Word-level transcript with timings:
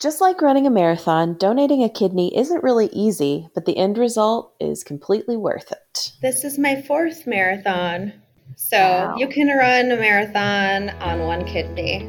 Just 0.00 0.20
like 0.20 0.40
running 0.40 0.64
a 0.64 0.70
marathon, 0.70 1.34
donating 1.38 1.82
a 1.82 1.88
kidney 1.88 2.36
isn't 2.38 2.62
really 2.62 2.86
easy, 2.92 3.48
but 3.52 3.64
the 3.64 3.76
end 3.76 3.98
result 3.98 4.54
is 4.60 4.84
completely 4.84 5.36
worth 5.36 5.72
it. 5.72 6.12
This 6.22 6.44
is 6.44 6.56
my 6.56 6.80
fourth 6.82 7.26
marathon. 7.26 8.12
So 8.54 8.76
Wow. 8.78 9.16
you 9.16 9.26
can 9.26 9.48
run 9.48 9.90
a 9.90 9.96
marathon 9.96 10.90
on 11.00 11.26
one 11.26 11.44
kidney. 11.46 12.08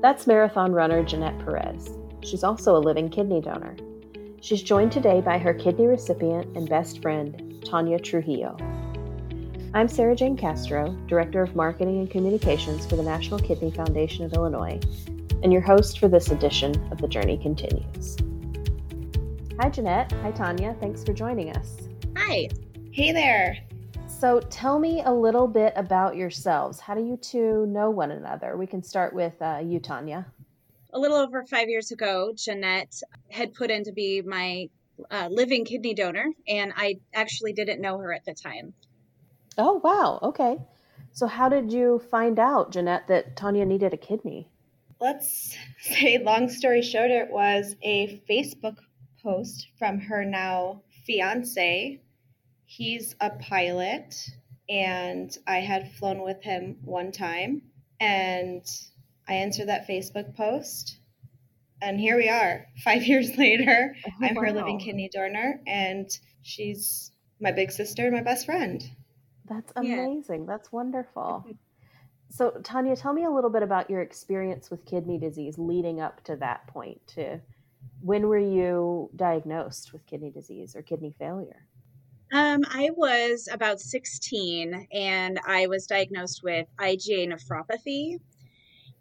That's 0.00 0.26
marathon 0.26 0.72
runner 0.72 1.02
Jeanette 1.04 1.38
Perez. 1.40 1.90
She's 2.22 2.44
also 2.44 2.74
a 2.76 2.80
living 2.80 3.10
kidney 3.10 3.42
donor. 3.42 3.76
She's 4.40 4.62
joined 4.62 4.92
today 4.92 5.20
by 5.20 5.36
her 5.36 5.52
kidney 5.52 5.86
recipient 5.86 6.56
and 6.56 6.66
best 6.66 7.02
friend, 7.02 7.62
Tanya 7.62 7.98
Trujillo. 7.98 8.56
I'm 9.74 9.86
Sarah 9.86 10.16
Jane 10.16 10.38
Castro, 10.38 10.96
Director 11.06 11.42
of 11.42 11.54
Marketing 11.54 11.98
and 11.98 12.10
Communications 12.10 12.86
for 12.86 12.96
the 12.96 13.02
National 13.02 13.38
Kidney 13.38 13.70
Foundation 13.70 14.24
of 14.24 14.32
Illinois, 14.32 14.80
and 15.42 15.52
your 15.52 15.62
host 15.62 15.98
for 15.98 16.08
this 16.08 16.30
edition 16.30 16.74
of 16.90 16.98
The 16.98 17.08
Journey 17.08 17.38
Continues. 17.38 18.16
Hi, 19.60 19.68
Jeanette. 19.68 20.12
Hi, 20.22 20.30
Tanya. 20.30 20.76
Thanks 20.80 21.04
for 21.04 21.12
joining 21.12 21.50
us. 21.56 21.88
Hi. 22.16 22.48
Hey 22.92 23.12
there. 23.12 23.56
So, 24.06 24.40
tell 24.50 24.78
me 24.78 25.02
a 25.04 25.12
little 25.12 25.46
bit 25.46 25.72
about 25.76 26.16
yourselves. 26.16 26.80
How 26.80 26.94
do 26.94 27.02
you 27.02 27.16
two 27.16 27.66
know 27.66 27.88
one 27.88 28.10
another? 28.10 28.56
We 28.56 28.66
can 28.66 28.82
start 28.82 29.14
with 29.14 29.40
uh, 29.40 29.60
you, 29.64 29.80
Tanya. 29.80 30.26
A 30.92 30.98
little 30.98 31.16
over 31.16 31.44
five 31.44 31.68
years 31.68 31.90
ago, 31.92 32.32
Jeanette 32.36 33.00
had 33.30 33.54
put 33.54 33.70
in 33.70 33.84
to 33.84 33.92
be 33.92 34.20
my 34.22 34.68
uh, 35.10 35.28
living 35.30 35.64
kidney 35.64 35.94
donor, 35.94 36.26
and 36.46 36.72
I 36.76 36.96
actually 37.14 37.52
didn't 37.54 37.80
know 37.80 37.96
her 37.98 38.12
at 38.12 38.24
the 38.24 38.34
time. 38.34 38.74
Oh, 39.56 39.80
wow. 39.82 40.18
Okay. 40.22 40.58
So, 41.12 41.26
how 41.26 41.48
did 41.48 41.72
you 41.72 42.02
find 42.10 42.38
out, 42.38 42.72
Jeanette, 42.72 43.08
that 43.08 43.36
Tanya 43.36 43.64
needed 43.64 43.94
a 43.94 43.96
kidney? 43.96 44.49
Let's 45.00 45.56
say, 45.80 46.18
long 46.18 46.48
story 46.50 46.82
short, 46.82 47.10
it 47.10 47.30
was 47.30 47.74
a 47.82 48.22
Facebook 48.28 48.76
post 49.22 49.68
from 49.78 49.98
her 50.00 50.24
now 50.24 50.82
fiance. 51.06 52.00
He's 52.66 53.16
a 53.20 53.30
pilot, 53.30 54.14
and 54.68 55.36
I 55.46 55.58
had 55.60 55.92
flown 55.92 56.22
with 56.22 56.42
him 56.42 56.76
one 56.84 57.12
time. 57.12 57.62
And 57.98 58.62
I 59.26 59.34
answered 59.34 59.68
that 59.68 59.88
Facebook 59.88 60.36
post. 60.36 60.98
And 61.82 61.98
here 61.98 62.16
we 62.16 62.28
are, 62.28 62.66
five 62.84 63.04
years 63.04 63.36
later. 63.38 63.94
Oh, 64.06 64.10
I'm 64.26 64.36
her 64.36 64.52
living 64.52 64.78
kidney 64.78 65.08
donor, 65.12 65.60
and 65.66 66.08
she's 66.42 67.10
my 67.40 67.52
big 67.52 67.70
sister 67.72 68.04
and 68.04 68.14
my 68.14 68.22
best 68.22 68.44
friend. 68.44 68.82
That's 69.48 69.72
Yeah. 69.80 69.94
amazing. 69.94 70.44
That's 70.46 70.70
wonderful. 70.70 71.46
So, 72.30 72.52
Tanya, 72.62 72.94
tell 72.94 73.12
me 73.12 73.24
a 73.24 73.30
little 73.30 73.50
bit 73.50 73.64
about 73.64 73.90
your 73.90 74.00
experience 74.00 74.70
with 74.70 74.84
kidney 74.84 75.18
disease 75.18 75.58
leading 75.58 76.00
up 76.00 76.22
to 76.24 76.36
that 76.36 76.66
point. 76.68 77.00
To 77.08 77.40
when 78.00 78.28
were 78.28 78.38
you 78.38 79.10
diagnosed 79.16 79.92
with 79.92 80.06
kidney 80.06 80.30
disease 80.30 80.76
or 80.76 80.82
kidney 80.82 81.14
failure? 81.18 81.66
Um, 82.32 82.62
I 82.70 82.90
was 82.96 83.48
about 83.50 83.80
16 83.80 84.86
and 84.92 85.40
I 85.44 85.66
was 85.66 85.86
diagnosed 85.86 86.42
with 86.44 86.68
IgA 86.78 87.32
nephropathy. 87.32 88.20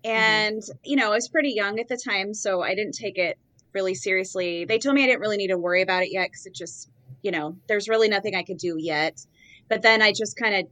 And, 0.04 0.64
you 0.84 0.96
know, 0.96 1.12
I 1.12 1.16
was 1.16 1.30
pretty 1.30 1.52
young 1.52 1.80
at 1.80 1.88
the 1.88 1.98
time, 1.98 2.34
so 2.34 2.64
I 2.64 2.74
didn't 2.74 2.94
take 2.94 3.20
it 3.20 3.38
really 3.74 3.94
seriously. 3.94 4.66
They 4.66 4.80
told 4.80 4.96
me 4.96 5.04
I 5.04 5.08
didn't 5.08 5.22
really 5.22 5.38
need 5.38 5.50
to 5.50 5.58
worry 5.58 5.84
about 5.84 6.02
it 6.02 6.12
yet 6.12 6.30
because 6.30 6.48
it 6.48 6.56
just, 6.56 6.90
you 7.22 7.30
know, 7.30 7.58
there's 7.68 7.88
really 7.88 8.08
nothing 8.08 8.34
I 8.36 8.44
could 8.44 8.58
do 8.58 8.78
yet. 8.80 9.24
But 9.68 9.84
then 9.84 10.02
I 10.02 10.14
just 10.14 10.36
kind 10.36 10.56
of 10.56 10.66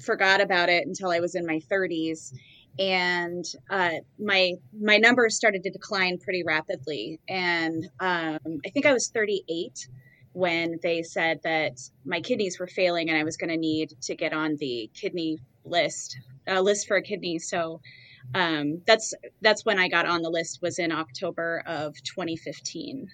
forgot 0.00 0.40
about 0.40 0.68
it 0.68 0.86
until 0.86 1.10
I 1.10 1.20
was 1.20 1.34
in 1.34 1.46
my 1.46 1.60
30s. 1.70 2.32
And 2.78 3.44
uh, 3.68 3.98
my 4.18 4.54
my 4.80 4.96
numbers 4.96 5.36
started 5.36 5.62
to 5.64 5.70
decline 5.70 6.18
pretty 6.18 6.44
rapidly, 6.44 7.20
and 7.28 7.84
um, 7.98 8.38
I 8.64 8.70
think 8.72 8.86
I 8.86 8.92
was 8.92 9.08
38 9.08 9.88
when 10.32 10.78
they 10.80 11.02
said 11.02 11.40
that 11.42 11.80
my 12.04 12.20
kidneys 12.20 12.60
were 12.60 12.68
failing 12.68 13.10
and 13.10 13.18
I 13.18 13.24
was 13.24 13.36
going 13.36 13.50
to 13.50 13.56
need 13.56 13.92
to 14.02 14.14
get 14.14 14.32
on 14.32 14.56
the 14.60 14.88
kidney 14.94 15.38
list 15.64 16.16
uh, 16.48 16.60
list 16.60 16.86
for 16.86 16.96
a 16.96 17.02
kidney. 17.02 17.40
So 17.40 17.80
um, 18.34 18.82
that's 18.86 19.12
that's 19.40 19.64
when 19.64 19.78
I 19.78 19.88
got 19.88 20.06
on 20.06 20.22
the 20.22 20.30
list 20.30 20.60
was 20.62 20.78
in 20.78 20.92
October 20.92 21.62
of 21.66 21.94
2015. 22.04 23.08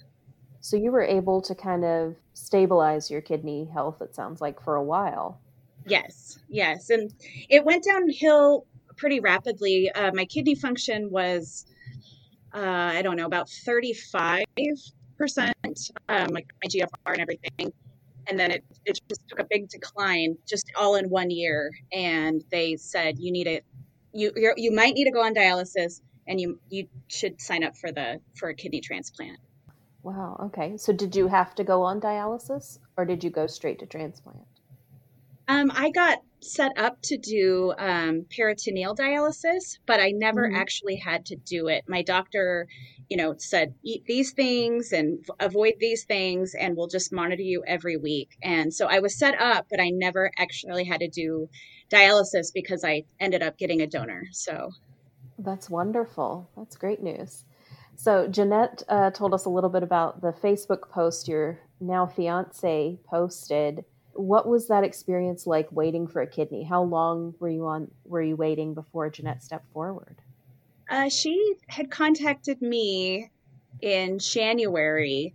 So, 0.61 0.77
you 0.77 0.91
were 0.91 1.03
able 1.03 1.41
to 1.43 1.55
kind 1.55 1.85
of 1.85 2.17
stabilize 2.35 3.09
your 3.09 3.21
kidney 3.21 3.69
health, 3.73 4.03
it 4.03 4.17
sounds 4.17 4.41
like, 4.41 4.61
for 4.61 4.75
a 4.75 4.83
while. 4.83 5.41
Yes, 5.87 6.39
yes, 6.49 6.91
and 6.91 7.13
it 7.49 7.65
went 7.65 7.85
downhill 7.85 8.67
pretty 8.97 9.21
rapidly. 9.21 9.91
Uh, 9.93 10.11
my 10.15 10.25
kidney 10.25 10.55
function 10.55 11.11
was 11.11 11.67
uh, 12.55 12.61
I 12.61 13.03
don't 13.03 13.17
know 13.17 13.27
about 13.27 13.49
35 13.49 14.45
percent, 15.17 15.55
um, 16.09 16.29
like 16.29 16.47
my 16.63 16.69
GFR 16.69 17.13
and 17.13 17.21
everything. 17.21 17.73
And 18.29 18.39
then 18.39 18.51
it, 18.51 18.65
it 18.85 19.01
just 19.09 19.21
took 19.29 19.39
a 19.39 19.47
big 19.49 19.69
decline 19.69 20.37
just 20.49 20.71
all 20.77 20.97
in 20.97 21.09
one 21.09 21.31
year. 21.31 21.71
And 21.93 22.43
they 22.51 22.77
said, 22.77 23.19
you 23.19 23.31
need 23.31 23.47
it, 23.47 23.65
you, 24.13 24.33
you 24.57 24.73
might 24.73 24.95
need 24.95 25.05
to 25.05 25.13
go 25.13 25.23
on 25.23 25.35
dialysis 25.35 26.01
and 26.27 26.41
you, 26.41 26.59
you 26.69 26.89
should 27.09 27.41
sign 27.41 27.63
up 27.63 27.77
for 27.77 27.93
the, 27.93 28.21
for 28.35 28.49
a 28.49 28.55
kidney 28.55 28.81
transplant. 28.81 29.39
Wow. 30.03 30.37
Okay. 30.47 30.77
So, 30.77 30.93
did 30.93 31.17
you 31.17 31.29
have 31.29 31.55
to 31.57 31.65
go 31.65 31.83
on 31.83 32.01
dialysis 32.01 32.79
or 32.97 33.05
did 33.05 33.25
you 33.25 33.31
go 33.31 33.47
straight 33.47 33.81
to 33.81 33.87
transplant? 33.87 34.39
Um, 35.49 35.71
I 35.75 35.91
got 35.91 36.19
set 36.41 36.73
up 36.79 37.01
to 37.03 37.17
do 37.17 37.73
um, 37.79 38.27
peritoneal 38.35 38.95
dialysis, 38.95 39.79
but 39.87 40.01
I 40.01 40.11
never 40.11 40.49
Mhm. 40.49 40.57
actually 40.57 40.97
had 40.97 41.27
to 41.27 41.37
do 41.37 41.69
it. 41.69 41.85
My 41.89 42.03
doctor, 42.03 42.69
you 43.09 43.17
know, 43.17 43.35
said 43.39 43.75
eat 43.83 44.05
these 44.07 44.33
things 44.33 44.93
and 44.93 45.25
avoid 45.41 45.75
these 45.79 46.05
things, 46.05 46.55
and 46.55 46.77
we'll 46.77 46.89
just 46.89 47.13
monitor 47.13 47.43
you 47.43 47.63
every 47.67 47.97
week. 47.97 48.37
And 48.43 48.73
so 48.75 48.87
I 48.87 48.99
was 49.01 49.19
set 49.19 49.41
up, 49.41 49.67
but 49.71 49.81
I 49.81 49.91
never 49.91 50.31
actually 50.39 50.85
had 50.85 51.01
to 51.01 51.09
do 51.09 51.49
dialysis 51.91 52.53
because 52.53 52.85
I 52.85 53.05
ended 53.21 53.43
up 53.43 53.57
getting 53.59 53.81
a 53.81 53.87
donor. 53.87 54.25
So 54.33 54.71
That's 55.39 55.69
wonderful. 55.69 56.49
That's 56.57 56.77
great 56.77 57.03
news. 57.03 57.45
So, 57.95 58.27
Jeanette 58.29 58.83
uh, 58.89 59.11
told 59.11 59.35
us 59.35 59.45
a 59.45 59.51
little 59.51 59.71
bit 59.71 59.83
about 59.83 60.21
the 60.23 60.33
Facebook 60.33 60.89
post 60.91 61.29
your 61.29 61.61
now 61.81 62.07
fiance 62.07 62.99
posted. 63.07 63.85
What 64.17 64.49
was 64.49 64.69
that 64.69 64.85
experience 64.85 65.47
like 65.47 65.71
waiting 65.71 66.07
for 66.07 66.23
a 66.23 66.27
kidney? 66.27 66.65
How 66.65 66.83
long 66.83 67.35
were 67.39 67.49
you 67.49 67.67
on? 67.67 67.91
Were 68.05 68.23
you 68.23 68.37
waiting 68.37 68.75
before 68.75 69.11
Jeanette 69.11 69.43
stepped 69.43 69.71
forward? 69.73 70.17
Uh, 70.91 71.09
she 71.09 71.55
had 71.69 71.91
contacted 71.91 72.63
me 72.63 73.31
in 73.81 74.19
January, 74.19 75.35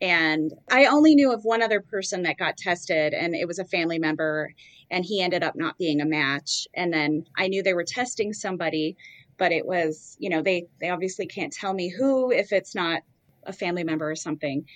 and 0.00 0.52
I 0.70 0.86
only 0.86 1.14
knew 1.14 1.32
of 1.32 1.44
one 1.44 1.62
other 1.62 1.80
person 1.80 2.22
that 2.22 2.38
got 2.38 2.56
tested, 2.56 3.14
and 3.14 3.34
it 3.34 3.48
was 3.48 3.58
a 3.58 3.64
family 3.64 3.98
member, 3.98 4.54
and 4.90 5.04
he 5.04 5.22
ended 5.22 5.42
up 5.42 5.56
not 5.56 5.78
being 5.78 6.00
a 6.00 6.06
match. 6.06 6.68
And 6.74 6.92
then 6.92 7.24
I 7.36 7.48
knew 7.48 7.62
they 7.62 7.74
were 7.74 7.84
testing 7.84 8.32
somebody, 8.32 8.96
but 9.38 9.52
it 9.52 9.66
was, 9.66 10.16
you 10.18 10.30
know, 10.30 10.42
they 10.42 10.66
they 10.80 10.90
obviously 10.90 11.26
can't 11.26 11.52
tell 11.52 11.72
me 11.72 11.88
who 11.88 12.30
if 12.30 12.52
it's 12.52 12.74
not 12.74 13.02
a 13.44 13.52
family 13.52 13.84
member 13.84 14.10
or 14.10 14.16
something. 14.16 14.66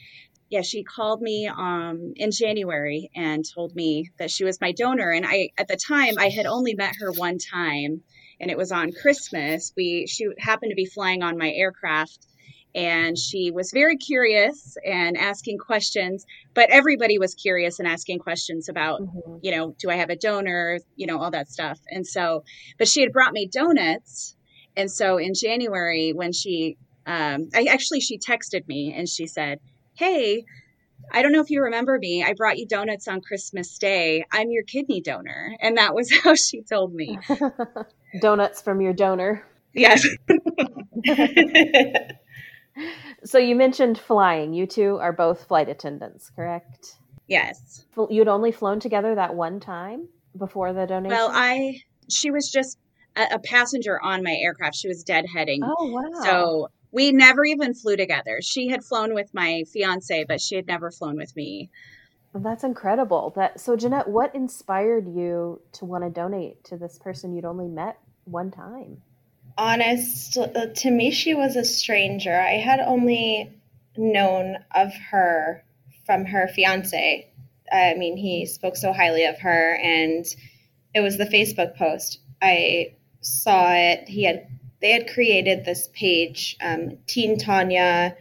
Yeah, 0.54 0.62
she 0.62 0.84
called 0.84 1.20
me 1.20 1.48
um, 1.48 2.12
in 2.14 2.30
January 2.30 3.10
and 3.16 3.44
told 3.44 3.74
me 3.74 4.10
that 4.20 4.30
she 4.30 4.44
was 4.44 4.60
my 4.60 4.70
donor, 4.70 5.10
and 5.10 5.26
I 5.26 5.48
at 5.58 5.66
the 5.66 5.76
time 5.76 6.14
I 6.16 6.28
had 6.28 6.46
only 6.46 6.74
met 6.76 6.94
her 7.00 7.10
one 7.10 7.38
time 7.38 8.02
and 8.38 8.52
it 8.52 8.56
was 8.56 8.70
on 8.70 8.92
Christmas. 8.92 9.72
We 9.76 10.06
she 10.06 10.28
happened 10.38 10.70
to 10.70 10.76
be 10.76 10.86
flying 10.86 11.24
on 11.24 11.36
my 11.38 11.50
aircraft 11.50 12.28
and 12.72 13.18
she 13.18 13.50
was 13.50 13.72
very 13.72 13.96
curious 13.96 14.76
and 14.86 15.16
asking 15.16 15.58
questions, 15.58 16.24
but 16.54 16.70
everybody 16.70 17.18
was 17.18 17.34
curious 17.34 17.80
and 17.80 17.88
asking 17.88 18.20
questions 18.20 18.68
about, 18.68 19.00
Mhm. 19.00 19.40
you 19.42 19.50
know, 19.50 19.74
do 19.80 19.90
I 19.90 19.96
have 19.96 20.10
a 20.10 20.16
donor, 20.16 20.78
you 20.94 21.08
know, 21.08 21.18
all 21.18 21.32
that 21.32 21.48
stuff. 21.48 21.80
And 21.90 22.06
so, 22.06 22.44
but 22.78 22.86
she 22.86 23.00
had 23.00 23.12
brought 23.12 23.32
me 23.32 23.48
donuts. 23.48 24.36
And 24.76 24.88
so 24.88 25.18
in 25.18 25.32
January 25.34 26.12
when 26.12 26.32
she 26.32 26.76
um 27.06 27.48
I 27.54 27.64
actually 27.64 28.00
she 28.00 28.18
texted 28.18 28.68
me 28.68 28.94
and 28.96 29.08
she 29.08 29.26
said, 29.26 29.58
"Hey, 29.94 30.44
I 31.12 31.22
don't 31.22 31.32
know 31.32 31.40
if 31.40 31.50
you 31.50 31.62
remember 31.62 31.98
me. 31.98 32.22
I 32.22 32.34
brought 32.34 32.58
you 32.58 32.66
donuts 32.66 33.08
on 33.08 33.20
Christmas 33.20 33.78
Day. 33.78 34.24
I'm 34.32 34.50
your 34.50 34.64
kidney 34.64 35.00
donor." 35.00 35.56
And 35.60 35.76
that 35.78 35.94
was 35.94 36.12
how 36.22 36.34
she 36.34 36.62
told 36.62 36.94
me. 36.94 37.18
Donuts 38.20 38.62
from 38.62 38.80
your 38.80 38.92
donor. 38.92 39.44
Yes. 39.72 40.06
So, 43.24 43.38
you 43.38 43.54
mentioned 43.54 43.98
flying. 43.98 44.52
You 44.52 44.66
two 44.66 44.98
are 45.00 45.12
both 45.12 45.46
flight 45.46 45.68
attendants, 45.68 46.28
correct? 46.28 46.96
Yes. 47.26 47.86
You'd 48.10 48.28
only 48.28 48.52
flown 48.52 48.80
together 48.80 49.14
that 49.14 49.34
one 49.34 49.60
time 49.60 50.08
before 50.38 50.72
the 50.72 50.86
donation? 50.86 51.16
Well, 51.16 51.30
I 51.32 51.80
she 52.10 52.30
was 52.30 52.50
just 52.50 52.78
a, 53.16 53.34
a 53.34 53.38
passenger 53.38 54.00
on 54.02 54.22
my 54.22 54.36
aircraft. 54.42 54.76
She 54.76 54.88
was 54.88 55.04
deadheading. 55.04 55.60
Oh, 55.62 55.86
wow. 55.90 56.22
So 56.22 56.68
we 56.94 57.12
never 57.12 57.44
even 57.44 57.74
flew 57.74 57.96
together. 57.96 58.40
She 58.40 58.68
had 58.68 58.84
flown 58.84 59.12
with 59.12 59.34
my 59.34 59.64
fiance, 59.72 60.24
but 60.24 60.40
she 60.40 60.56
had 60.56 60.66
never 60.66 60.90
flown 60.90 61.16
with 61.16 61.34
me. 61.36 61.70
That's 62.34 62.64
incredible. 62.64 63.32
That 63.36 63.60
so 63.60 63.76
Jeanette, 63.76 64.08
what 64.08 64.34
inspired 64.34 65.06
you 65.06 65.60
to 65.72 65.84
want 65.84 66.04
to 66.04 66.10
donate 66.10 66.64
to 66.64 66.76
this 66.76 66.98
person 66.98 67.34
you'd 67.34 67.44
only 67.44 67.68
met 67.68 67.98
one 68.24 68.50
time? 68.50 69.02
honest, 69.56 70.36
uh, 70.36 70.66
to 70.66 70.90
me, 70.90 71.10
she 71.10 71.34
was 71.34 71.56
a 71.56 71.64
stranger. 71.64 72.34
I 72.34 72.54
had 72.54 72.80
only 72.80 73.52
known 73.96 74.58
of 74.74 74.92
her 75.10 75.64
from 76.06 76.26
her 76.26 76.48
fiance. 76.48 77.30
I 77.72 77.94
mean, 77.94 78.16
he 78.16 78.46
spoke 78.46 78.76
so 78.76 78.92
highly 78.92 79.24
of 79.24 79.38
her, 79.38 79.74
and 79.76 80.24
it 80.94 81.00
was 81.00 81.16
the 81.16 81.24
Facebook 81.24 81.76
post. 81.76 82.20
I 82.42 82.94
saw 83.20 83.72
it. 83.72 84.08
He 84.08 84.24
had 84.24 84.46
they 84.80 84.90
had 84.90 85.12
created 85.12 85.64
this 85.64 85.88
page, 85.94 86.56
um, 86.60 86.98
Team 87.06 87.38
Tanya, 87.38 88.16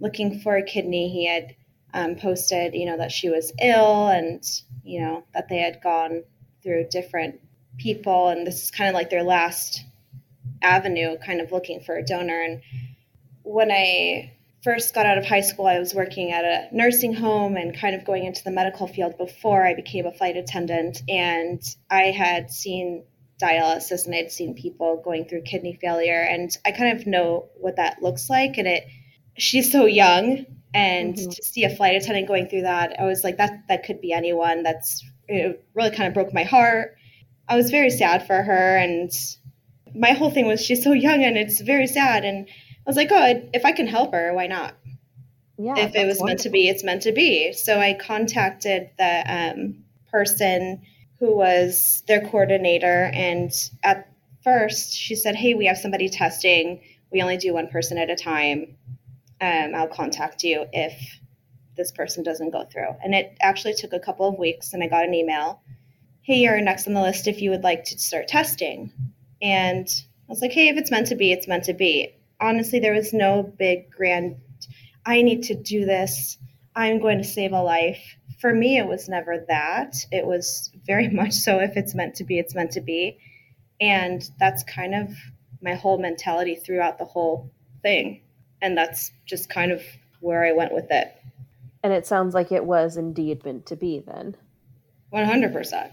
looking 0.00 0.40
for 0.40 0.56
a 0.56 0.62
kidney. 0.62 1.08
He 1.08 1.26
had 1.26 1.56
um, 1.92 2.16
posted, 2.16 2.74
you 2.74 2.86
know, 2.86 2.98
that 2.98 3.12
she 3.12 3.30
was 3.30 3.52
ill 3.60 4.08
and 4.08 4.44
you 4.82 5.00
know 5.00 5.24
that 5.32 5.48
they 5.48 5.58
had 5.58 5.80
gone 5.82 6.24
through 6.62 6.88
different 6.90 7.40
people, 7.78 8.28
and 8.28 8.46
this 8.46 8.62
is 8.62 8.70
kind 8.70 8.88
of 8.88 8.94
like 8.94 9.10
their 9.10 9.22
last 9.22 9.84
avenue, 10.62 11.16
kind 11.18 11.40
of 11.40 11.52
looking 11.52 11.80
for 11.80 11.96
a 11.96 12.04
donor. 12.04 12.40
And 12.40 12.62
when 13.42 13.70
I 13.70 14.32
first 14.62 14.94
got 14.94 15.06
out 15.06 15.18
of 15.18 15.26
high 15.26 15.42
school, 15.42 15.66
I 15.66 15.78
was 15.78 15.94
working 15.94 16.32
at 16.32 16.44
a 16.44 16.74
nursing 16.74 17.14
home 17.14 17.56
and 17.56 17.78
kind 17.78 17.94
of 17.94 18.04
going 18.04 18.24
into 18.24 18.42
the 18.42 18.50
medical 18.50 18.86
field 18.86 19.18
before 19.18 19.64
I 19.64 19.74
became 19.74 20.06
a 20.06 20.12
flight 20.12 20.36
attendant. 20.36 21.02
And 21.08 21.62
I 21.90 22.04
had 22.04 22.50
seen 22.50 23.04
dialysis 23.42 24.06
and 24.06 24.14
I'd 24.14 24.30
seen 24.30 24.54
people 24.54 25.00
going 25.04 25.26
through 25.26 25.42
kidney 25.42 25.78
failure. 25.80 26.20
And 26.20 26.50
I 26.64 26.72
kind 26.72 26.98
of 26.98 27.06
know 27.06 27.48
what 27.56 27.76
that 27.76 28.02
looks 28.02 28.30
like. 28.30 28.58
And 28.58 28.68
it, 28.68 28.84
she's 29.36 29.72
so 29.72 29.86
young. 29.86 30.46
And 30.72 31.14
mm-hmm. 31.14 31.30
to 31.30 31.42
see 31.42 31.64
a 31.64 31.74
flight 31.74 31.96
attendant 31.96 32.28
going 32.28 32.48
through 32.48 32.62
that, 32.62 32.98
I 32.98 33.04
was 33.04 33.22
like, 33.22 33.36
that, 33.38 33.64
that 33.68 33.84
could 33.84 34.00
be 34.00 34.12
anyone. 34.12 34.62
That's, 34.62 35.04
it 35.28 35.64
really 35.74 35.90
kind 35.90 36.08
of 36.08 36.14
broke 36.14 36.32
my 36.32 36.44
heart. 36.44 36.96
I 37.48 37.56
was 37.56 37.70
very 37.70 37.90
sad 37.90 38.26
for 38.26 38.42
her. 38.42 38.76
And 38.76 39.10
my 39.94 40.12
whole 40.12 40.30
thing 40.30 40.46
was 40.46 40.60
she's 40.60 40.82
so 40.82 40.92
young 40.92 41.22
and 41.22 41.36
it's 41.36 41.60
very 41.60 41.86
sad. 41.86 42.24
And 42.24 42.48
I 42.48 42.82
was 42.86 42.96
like, 42.96 43.08
oh, 43.10 43.48
if 43.52 43.64
I 43.64 43.72
can 43.72 43.86
help 43.86 44.12
her, 44.12 44.32
why 44.34 44.46
not? 44.46 44.74
Yeah. 45.56 45.76
If 45.76 45.94
it 45.94 46.06
was 46.06 46.18
wonderful. 46.18 46.26
meant 46.26 46.40
to 46.40 46.50
be, 46.50 46.68
it's 46.68 46.84
meant 46.84 47.02
to 47.02 47.12
be. 47.12 47.52
So 47.52 47.78
I 47.78 47.94
contacted 47.94 48.90
the 48.98 49.24
um, 49.26 49.84
person 50.10 50.82
who 51.20 51.36
was 51.36 52.02
their 52.06 52.20
coordinator, 52.20 53.10
and 53.12 53.50
at 53.82 54.10
first 54.42 54.94
she 54.94 55.14
said, 55.14 55.36
"Hey, 55.36 55.54
we 55.54 55.66
have 55.66 55.78
somebody 55.78 56.08
testing. 56.08 56.82
We 57.10 57.22
only 57.22 57.36
do 57.36 57.54
one 57.54 57.68
person 57.68 57.98
at 57.98 58.10
a 58.10 58.16
time. 58.16 58.76
Um, 59.40 59.74
I'll 59.74 59.88
contact 59.88 60.42
you 60.42 60.66
if 60.72 61.20
this 61.76 61.92
person 61.92 62.22
doesn't 62.22 62.50
go 62.50 62.64
through." 62.64 62.96
And 63.02 63.14
it 63.14 63.36
actually 63.40 63.74
took 63.74 63.92
a 63.92 64.00
couple 64.00 64.28
of 64.28 64.38
weeks, 64.38 64.72
and 64.72 64.82
I 64.82 64.88
got 64.88 65.04
an 65.04 65.14
email. 65.14 65.60
Hey, 66.22 66.38
you're 66.38 66.60
next 66.60 66.86
on 66.86 66.94
the 66.94 67.02
list 67.02 67.28
if 67.28 67.42
you 67.42 67.50
would 67.50 67.64
like 67.64 67.84
to 67.84 67.98
start 67.98 68.28
testing. 68.28 68.92
And 69.42 69.86
I 70.26 70.32
was 70.32 70.40
like, 70.40 70.52
hey, 70.52 70.68
if 70.68 70.78
it's 70.78 70.90
meant 70.90 71.08
to 71.08 71.16
be, 71.16 71.32
it's 71.32 71.46
meant 71.46 71.64
to 71.64 71.74
be 71.74 72.14
honestly, 72.40 72.78
there 72.78 72.94
was 72.94 73.12
no 73.12 73.42
big 73.42 73.90
grand, 73.90 74.36
I 75.04 75.22
need 75.22 75.44
to 75.44 75.54
do 75.54 75.84
this. 75.84 76.38
I'm 76.76 77.00
going 77.00 77.18
to 77.18 77.24
save 77.24 77.52
a 77.52 77.62
life. 77.62 78.16
For 78.40 78.52
me, 78.52 78.78
it 78.78 78.86
was 78.86 79.08
never 79.08 79.44
that. 79.48 79.94
It 80.10 80.26
was 80.26 80.70
very 80.86 81.08
much 81.12 81.32
so 81.32 81.58
if 81.58 81.76
it's 81.76 81.94
meant 81.94 82.16
to 82.16 82.24
be, 82.24 82.38
it's 82.38 82.54
meant 82.54 82.72
to 82.72 82.80
be. 82.80 83.18
And 83.80 84.28
that's 84.38 84.62
kind 84.62 84.94
of 84.94 85.10
my 85.60 85.74
whole 85.74 85.98
mentality 85.98 86.54
throughout 86.54 86.98
the 86.98 87.04
whole 87.04 87.50
thing. 87.82 88.22
And 88.62 88.76
that's 88.76 89.12
just 89.26 89.48
kind 89.48 89.72
of 89.72 89.82
where 90.20 90.44
I 90.44 90.52
went 90.52 90.72
with 90.72 90.90
it. 90.90 91.14
And 91.82 91.92
it 91.92 92.06
sounds 92.06 92.34
like 92.34 92.50
it 92.50 92.64
was 92.64 92.96
indeed 92.96 93.44
meant 93.44 93.66
to 93.66 93.76
be 93.76 94.00
then. 94.00 94.36
100%. 95.12 95.90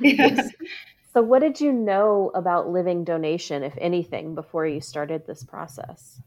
yeah. 0.00 0.48
So, 1.16 1.22
what 1.22 1.38
did 1.38 1.62
you 1.62 1.72
know 1.72 2.30
about 2.34 2.68
living 2.68 3.02
donation, 3.02 3.62
if 3.62 3.72
anything, 3.78 4.34
before 4.34 4.66
you 4.66 4.82
started 4.82 5.26
this 5.26 5.42
process? 5.42 6.20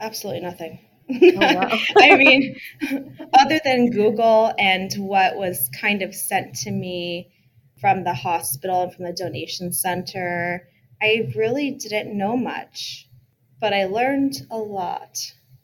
Absolutely 0.00 0.42
nothing. 0.42 0.80
Oh, 1.10 1.54
wow. 1.54 1.78
I 1.96 2.16
mean, 2.16 2.56
other 3.38 3.60
than 3.64 3.90
Google 3.90 4.52
and 4.58 4.92
what 4.94 5.36
was 5.36 5.70
kind 5.80 6.02
of 6.02 6.14
sent 6.14 6.54
to 6.60 6.70
me 6.70 7.32
from 7.80 8.04
the 8.04 8.14
hospital 8.14 8.82
and 8.82 8.94
from 8.94 9.04
the 9.04 9.12
donation 9.12 9.72
center, 9.72 10.68
I 11.00 11.32
really 11.36 11.72
didn't 11.72 12.16
know 12.16 12.36
much, 12.36 13.08
but 13.60 13.72
I 13.72 13.86
learned 13.86 14.46
a 14.50 14.58
lot. 14.58 15.18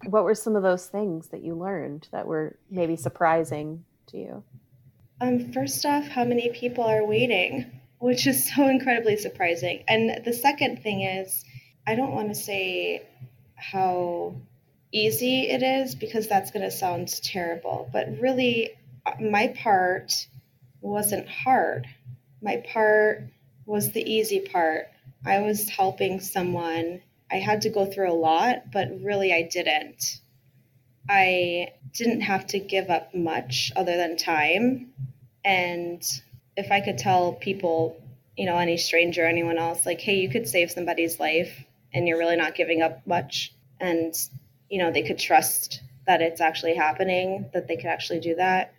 What 0.06 0.25
were 0.25 0.35
some 0.35 0.56
of 0.56 0.62
those 0.62 0.87
things 0.87 1.29
that 1.29 1.43
you 1.43 1.55
learned 1.55 2.08
that 2.12 2.26
were 2.26 2.56
maybe 2.70 2.96
surprising 2.96 3.84
to 4.08 4.19
you? 4.19 4.44
Um, 5.20 5.52
first 5.52 5.84
off, 5.84 6.06
how 6.06 6.25
many 6.25 6.50
people 6.50 6.84
are 6.84 7.05
waiting? 7.05 7.79
which 7.99 8.26
is 8.26 8.52
so 8.55 8.69
incredibly 8.69 9.17
surprising. 9.17 9.84
And 9.88 10.25
the 10.25 10.32
second 10.32 10.82
thing 10.82 11.02
is, 11.02 11.44
I 11.87 11.94
don't 11.94 12.14
want 12.14 12.29
to 12.29 12.34
say 12.34 13.02
how 13.56 14.37
easy 14.93 15.49
it 15.49 15.62
is 15.62 15.94
because 15.94 16.29
that's 16.29 16.50
going 16.50 16.64
to 16.64 16.70
sound 16.70 17.08
terrible, 17.23 17.88
but 17.93 18.19
really, 18.20 18.70
uh, 19.06 19.12
my 19.20 19.49
part 19.49 20.26
wasn't 20.81 21.29
hard. 21.29 21.87
My 22.40 22.62
part 22.73 23.25
was 23.67 23.93
the 23.93 24.02
easy 24.02 24.40
part. 24.40 24.88
I 25.25 25.40
was 25.40 25.69
helping 25.69 26.20
someone. 26.20 27.02
I 27.31 27.37
had 27.37 27.62
to 27.62 27.70
go 27.70 27.85
through 27.85 28.11
a 28.11 28.14
lot, 28.14 28.70
but 28.73 28.88
really, 29.02 29.32
I 29.32 29.43
didn't. 29.43 30.20
I 31.08 31.73
didn't 31.93 32.23
have 32.23 32.46
to 32.49 32.58
give 32.58 32.91
up 32.91 33.14
much 33.14 33.73
other 33.76 33.96
than 33.96 34.17
time. 34.17 34.93
And 35.44 36.02
if 36.56 36.70
I 36.70 36.81
could 36.81 36.99
tell 36.99 37.32
people, 37.32 38.00
you 38.37 38.46
know, 38.46 38.56
any 38.56 38.76
stranger, 38.76 39.26
anyone 39.26 39.58
else, 39.58 39.84
like, 39.84 40.00
hey, 40.00 40.17
you 40.17 40.29
could 40.31 40.49
save 40.49 40.70
somebody's 40.70 41.19
life 41.19 41.64
and 41.93 42.06
you're 42.06 42.19
really 42.19 42.37
not 42.37 42.55
giving 42.55 42.82
up 42.82 43.06
much, 43.06 43.52
and, 43.81 44.14
you 44.69 44.79
know, 44.79 44.91
they 44.91 45.03
could 45.03 45.19
trust 45.19 45.82
that 46.06 46.23
it's 46.23 46.41
actually 46.41 46.75
happening, 46.75 47.50
that 47.53 47.69
they 47.69 47.76
could 47.76 47.87
actually 47.87 48.20
do 48.20 48.35
that, 48.37 48.75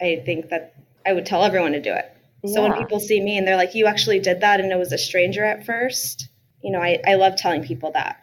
I 0.00 0.22
think 0.24 0.48
that 0.50 0.74
I 1.04 1.12
would 1.12 1.26
tell 1.26 1.44
everyone 1.44 1.72
to 1.72 1.80
do 1.80 1.92
it. 1.92 2.16
Yeah. 2.42 2.54
So 2.54 2.62
when 2.62 2.72
people 2.72 3.00
see 3.00 3.20
me 3.20 3.36
and 3.36 3.46
they're 3.46 3.56
like, 3.56 3.74
you 3.74 3.86
actually 3.86 4.18
did 4.18 4.40
that 4.40 4.60
and 4.60 4.72
it 4.72 4.78
was 4.78 4.92
a 4.92 4.98
stranger 4.98 5.44
at 5.44 5.66
first, 5.66 6.28
you 6.62 6.72
know, 6.72 6.80
I, 6.80 6.98
I 7.06 7.14
love 7.14 7.36
telling 7.36 7.62
people 7.64 7.92
that. 7.92 8.22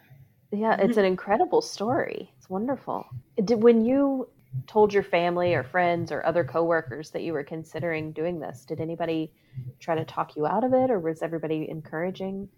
Yeah, 0.50 0.76
it's 0.78 0.96
an 0.96 1.04
incredible 1.04 1.60
story. 1.60 2.32
It's 2.38 2.48
wonderful. 2.48 3.06
Did 3.44 3.62
when 3.62 3.84
you 3.84 4.28
told 4.66 4.92
your 4.92 5.02
family 5.02 5.54
or 5.54 5.62
friends 5.62 6.10
or 6.10 6.24
other 6.24 6.42
coworkers 6.42 7.10
that 7.10 7.22
you 7.22 7.32
were 7.32 7.44
considering 7.44 8.12
doing 8.12 8.40
this? 8.40 8.64
Did 8.64 8.80
anybody 8.80 9.30
try 9.78 9.94
to 9.94 10.04
talk 10.04 10.36
you 10.36 10.46
out 10.46 10.64
of 10.64 10.72
it 10.72 10.90
or 10.90 10.98
was 10.98 11.22
everybody 11.22 11.68
encouraging? 11.68 12.48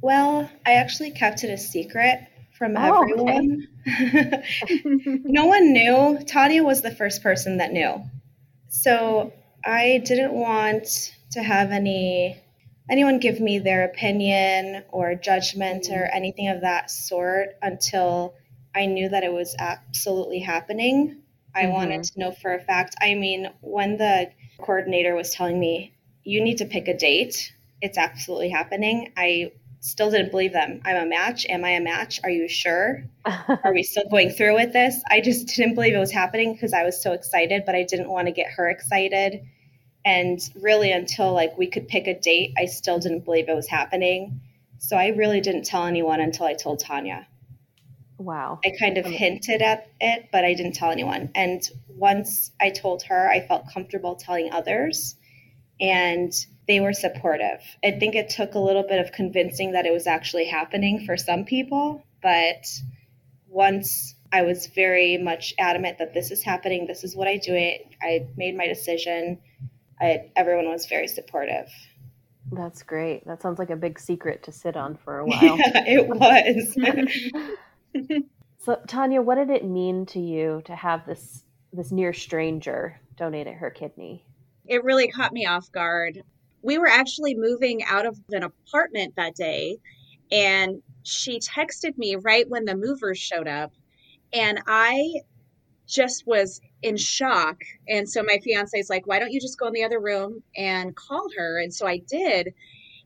Well, 0.00 0.48
I 0.64 0.74
actually 0.74 1.10
kept 1.10 1.44
it 1.44 1.50
a 1.50 1.58
secret 1.58 2.20
from 2.62 2.76
oh, 2.76 3.02
everyone. 3.02 3.66
Okay. 3.88 4.44
no 5.24 5.46
one 5.46 5.72
knew. 5.72 6.20
Tanya 6.28 6.62
was 6.62 6.80
the 6.80 6.92
first 6.92 7.20
person 7.20 7.56
that 7.56 7.72
knew. 7.72 8.00
So 8.68 9.32
I 9.64 10.00
didn't 10.04 10.32
want 10.32 10.86
to 11.32 11.42
have 11.42 11.72
any 11.72 12.40
anyone 12.88 13.18
give 13.18 13.40
me 13.40 13.58
their 13.58 13.82
opinion 13.82 14.84
or 14.92 15.16
judgment 15.16 15.88
or 15.90 16.04
anything 16.04 16.50
of 16.50 16.60
that 16.60 16.88
sort 16.88 17.48
until 17.60 18.34
I 18.72 18.86
knew 18.86 19.08
that 19.08 19.24
it 19.24 19.32
was 19.32 19.56
absolutely 19.58 20.38
happening. 20.38 21.16
I 21.52 21.64
mm-hmm. 21.64 21.72
wanted 21.72 22.04
to 22.04 22.20
know 22.20 22.30
for 22.30 22.54
a 22.54 22.60
fact. 22.60 22.94
I 23.00 23.14
mean, 23.14 23.50
when 23.60 23.96
the 23.96 24.30
coordinator 24.60 25.16
was 25.16 25.34
telling 25.34 25.58
me, 25.58 25.94
you 26.22 26.44
need 26.44 26.58
to 26.58 26.66
pick 26.66 26.86
a 26.86 26.96
date, 26.96 27.52
it's 27.80 27.98
absolutely 27.98 28.50
happening, 28.50 29.12
I 29.16 29.50
still 29.82 30.12
didn't 30.12 30.30
believe 30.30 30.52
them. 30.52 30.80
I'm 30.84 30.96
a 30.96 31.06
match. 31.06 31.44
Am 31.46 31.64
I 31.64 31.70
a 31.70 31.80
match? 31.80 32.20
Are 32.22 32.30
you 32.30 32.48
sure? 32.48 33.02
Are 33.24 33.72
we 33.74 33.82
still 33.82 34.08
going 34.08 34.30
through 34.30 34.54
with 34.54 34.72
this? 34.72 35.02
I 35.10 35.20
just 35.20 35.48
didn't 35.48 35.74
believe 35.74 35.94
it 35.94 35.98
was 35.98 36.12
happening 36.12 36.52
because 36.52 36.72
I 36.72 36.84
was 36.84 37.02
so 37.02 37.12
excited, 37.12 37.64
but 37.66 37.74
I 37.74 37.82
didn't 37.82 38.08
want 38.08 38.28
to 38.28 38.32
get 38.32 38.46
her 38.52 38.70
excited. 38.70 39.42
And 40.04 40.38
really, 40.54 40.92
until 40.92 41.32
like 41.32 41.58
we 41.58 41.66
could 41.66 41.88
pick 41.88 42.06
a 42.06 42.18
date, 42.18 42.54
I 42.56 42.66
still 42.66 43.00
didn't 43.00 43.24
believe 43.24 43.48
it 43.48 43.54
was 43.54 43.68
happening. 43.68 44.40
So 44.78 44.96
I 44.96 45.08
really 45.08 45.40
didn't 45.40 45.64
tell 45.64 45.84
anyone 45.84 46.20
until 46.20 46.46
I 46.46 46.54
told 46.54 46.78
Tanya. 46.78 47.26
Wow. 48.18 48.60
I 48.64 48.70
kind 48.78 48.98
of 48.98 49.06
um, 49.06 49.12
hinted 49.12 49.62
at 49.62 49.88
it, 50.00 50.28
but 50.30 50.44
I 50.44 50.54
didn't 50.54 50.74
tell 50.74 50.90
anyone. 50.90 51.30
And 51.34 51.60
once 51.88 52.52
I 52.60 52.70
told 52.70 53.02
her, 53.04 53.28
I 53.28 53.44
felt 53.46 53.64
comfortable 53.72 54.14
telling 54.14 54.52
others, 54.52 55.16
and 55.80 56.32
they 56.68 56.80
were 56.80 56.92
supportive. 56.92 57.60
I 57.84 57.92
think 57.92 58.14
it 58.14 58.28
took 58.28 58.54
a 58.54 58.58
little 58.58 58.84
bit 58.84 59.04
of 59.04 59.12
convincing 59.12 59.72
that 59.72 59.86
it 59.86 59.92
was 59.92 60.06
actually 60.06 60.46
happening 60.46 61.04
for 61.04 61.16
some 61.16 61.44
people, 61.44 62.04
but 62.22 62.66
once 63.48 64.14
I 64.32 64.42
was 64.42 64.66
very 64.66 65.18
much 65.18 65.52
adamant 65.58 65.98
that 65.98 66.14
this 66.14 66.30
is 66.30 66.42
happening, 66.42 66.86
this 66.86 67.04
is 67.04 67.14
what 67.14 67.28
I 67.28 67.36
do 67.36 67.54
it, 67.54 67.86
I 68.00 68.26
made 68.36 68.56
my 68.56 68.66
decision. 68.66 69.38
I, 70.00 70.30
everyone 70.36 70.70
was 70.70 70.86
very 70.86 71.06
supportive. 71.06 71.68
That's 72.50 72.82
great. 72.82 73.26
That 73.26 73.42
sounds 73.42 73.58
like 73.58 73.70
a 73.70 73.76
big 73.76 73.98
secret 73.98 74.42
to 74.44 74.52
sit 74.52 74.76
on 74.76 74.96
for 74.96 75.18
a 75.18 75.26
while. 75.26 75.58
Yeah, 75.58 75.72
it 75.86 76.08
was. 76.08 76.76
so 78.58 78.80
Tanya, 78.86 79.22
what 79.22 79.36
did 79.36 79.50
it 79.50 79.64
mean 79.64 80.06
to 80.06 80.20
you 80.20 80.62
to 80.64 80.74
have 80.74 81.06
this 81.06 81.44
this 81.72 81.90
near 81.90 82.12
stranger 82.12 83.00
donate 83.16 83.46
her 83.46 83.70
kidney? 83.70 84.26
It 84.66 84.84
really 84.84 85.08
caught 85.08 85.32
me 85.32 85.46
off 85.46 85.72
guard. 85.72 86.22
We 86.62 86.78
were 86.78 86.88
actually 86.88 87.34
moving 87.36 87.82
out 87.84 88.06
of 88.06 88.18
an 88.32 88.44
apartment 88.44 89.14
that 89.16 89.34
day 89.36 89.78
And 90.32 90.82
she 91.04 91.40
texted 91.40 91.98
me 91.98 92.16
right 92.16 92.46
when 92.50 92.66
the 92.66 92.76
movers 92.76 93.18
showed 93.18 93.48
up. 93.48 93.72
And 94.32 94.60
I 94.68 95.22
just 95.88 96.24
was 96.26 96.60
in 96.82 96.96
shock. 96.96 97.58
And 97.88 98.08
so 98.08 98.22
my 98.22 98.38
fiance 98.44 98.78
is 98.78 98.90
like, 98.90 99.06
why 99.06 99.18
don't 99.18 99.32
you 99.32 99.40
just 99.40 99.58
go 99.58 99.68
in 99.68 99.74
the 99.74 99.84
other 99.84 100.00
room 100.00 100.42
and 100.56 100.96
call 100.96 101.28
her? 101.36 101.60
And 101.62 101.74
so 101.74 101.86
I 101.86 101.98
did. 102.08 102.50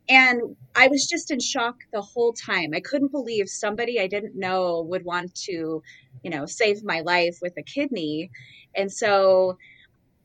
And 0.08 0.40
I 0.76 0.88
was 0.88 1.06
just 1.06 1.30
in 1.30 1.40
shock 1.40 1.76
the 1.92 2.02
whole 2.02 2.32
time. 2.34 2.70
I 2.74 2.80
couldn't 2.80 3.12
believe 3.12 3.48
somebody 3.48 4.00
I 4.00 4.08
didn't 4.08 4.36
know 4.36 4.82
would 4.88 5.04
want 5.04 5.34
to, 5.46 5.82
you 6.22 6.30
know, 6.30 6.46
save 6.46 6.84
my 6.84 7.00
life 7.00 7.38
with 7.42 7.54
a 7.58 7.62
kidney. 7.62 8.30
And 8.76 8.92
so 8.92 9.56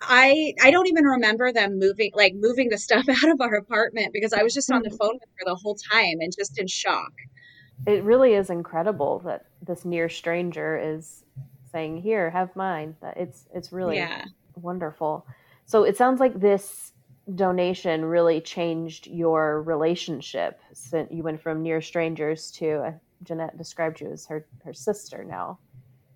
I 0.01 0.53
I 0.62 0.72
don't 0.72 0.88
even 0.88 1.05
remember 1.05 1.51
them 1.51 1.79
moving 1.79 2.12
like 2.13 2.34
moving 2.36 2.70
the 2.70 2.77
stuff 2.77 3.08
out 3.10 3.29
of 3.29 3.41
our 3.41 3.55
apartment 3.55 4.13
because 4.13 4.34
I 4.34 4.43
was 4.43 4.53
just 4.53 4.72
on 4.72 4.81
the 4.81 4.89
mm-hmm. 4.89 4.98
phone 4.98 5.13
with 5.13 5.29
her 5.38 5.46
the 5.46 5.55
whole 5.55 5.75
time 5.75 6.17
and 6.20 6.34
just 6.36 6.60
in 6.60 6.67
shock. 6.67 7.12
It 7.88 8.03
really 8.03 8.34
is 8.34 8.50
incredible 8.50 9.20
that 9.25 9.46
this 9.65 9.86
near 9.86 10.10
stranger 10.10 10.77
is 10.77 11.24
saying, 11.72 12.01
"Here, 12.01 12.29
have 12.29 12.55
mine." 12.55 12.96
That 13.01 13.17
it's 13.17 13.48
it's 13.53 13.72
really 13.72 13.98
yeah. 13.98 14.25
wonderful. 14.55 15.25
So 15.65 15.84
it 15.84 15.98
sounds 15.98 16.20
like 16.20 16.39
this 16.39 16.91
donation 17.36 18.03
really 18.03 18.41
changed 18.41 19.08
your 19.08 19.62
relationship 19.62 20.60
since 20.74 21.12
you 21.12 21.24
went 21.24 21.41
from 21.41 21.62
near 21.62 21.81
strangers 21.81 22.51
to 22.51 22.72
uh, 22.81 22.91
Jeanette 23.24 23.58
described 23.58 24.01
you 24.01 24.12
as 24.12 24.25
her 24.25 24.46
her 24.63 24.74
sister 24.74 25.24
now. 25.24 25.60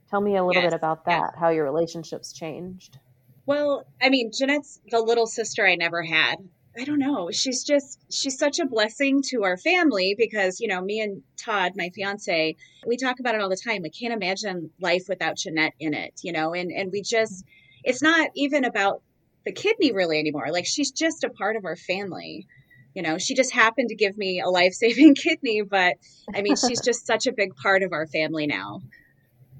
Tell 0.10 0.22
me 0.22 0.38
a 0.38 0.44
little 0.44 0.62
yes. 0.62 0.72
bit 0.72 0.78
about 0.78 1.06
that, 1.06 1.36
how 1.36 1.50
your 1.50 1.64
relationships 1.64 2.32
changed. 2.32 3.00
Well, 3.46 3.86
I 4.02 4.10
mean, 4.10 4.32
Jeanette's 4.32 4.80
the 4.90 5.02
little 5.02 5.28
sister 5.28 5.66
I 5.66 5.76
never 5.76 6.02
had. 6.02 6.38
I 6.78 6.84
don't 6.84 7.00
know. 7.00 7.30
She's 7.32 7.64
just 7.64 8.00
she's 8.12 8.38
such 8.38 8.60
a 8.60 8.66
blessing 8.66 9.22
to 9.30 9.44
our 9.44 9.56
family 9.56 10.14
because, 10.18 10.60
you 10.60 10.68
know, 10.68 10.82
me 10.82 11.00
and 11.00 11.22
Todd, 11.38 11.74
my 11.76 11.90
fiance, 11.90 12.56
we 12.86 12.98
talk 12.98 13.20
about 13.20 13.34
it 13.36 13.42
all 13.42 13.50
the 13.50 13.56
time. 13.56 13.82
We 13.82 13.90
can't 13.90 14.14
imagine 14.14 14.72
life 14.82 15.04
without 15.08 15.38
Jeanette 15.38 15.74
in 15.80 15.94
it, 15.94 16.20
you 16.22 16.34
know, 16.34 16.54
and 16.54 16.72
and 16.72 16.92
we 16.92 17.02
just 17.02 17.46
it's 17.84 18.02
not 18.02 18.30
even 18.36 18.66
about 18.66 19.02
the 19.46 19.54
kidney 19.54 19.94
really 19.94 20.20
anymore. 20.20 20.48
Like 20.52 20.66
she's 20.66 20.92
just 20.92 21.24
a 21.24 21.30
part 21.30 21.56
of 21.56 21.64
our 21.64 21.78
family. 21.78 22.48
You 22.94 23.04
know, 23.04 23.18
she 23.18 23.36
just 23.36 23.54
happened 23.54 23.90
to 23.90 23.96
give 23.96 24.18
me 24.18 24.42
a 24.42 24.50
life-saving 24.50 25.16
kidney, 25.24 25.62
but 25.62 25.96
I 26.34 26.42
mean, 26.42 26.56
she's 26.56 26.82
just 26.82 27.06
such 27.06 27.28
a 27.28 27.34
big 27.34 27.56
part 27.56 27.84
of 27.84 27.94
our 27.94 28.08
family 28.08 28.48
now. 28.48 28.82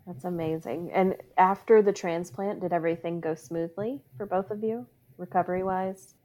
That's 0.06 0.24
amazing. 0.26 0.92
And 0.94 1.16
after 1.38 1.82
the 1.82 1.94
transplant, 1.94 2.62
did 2.62 2.74
everything 2.74 3.20
go 3.22 3.36
smoothly 3.36 4.02
for 4.18 4.26
both 4.26 4.52
of 4.52 4.64
you, 4.64 4.88
recovery 5.18 5.64
wise? 5.64 6.16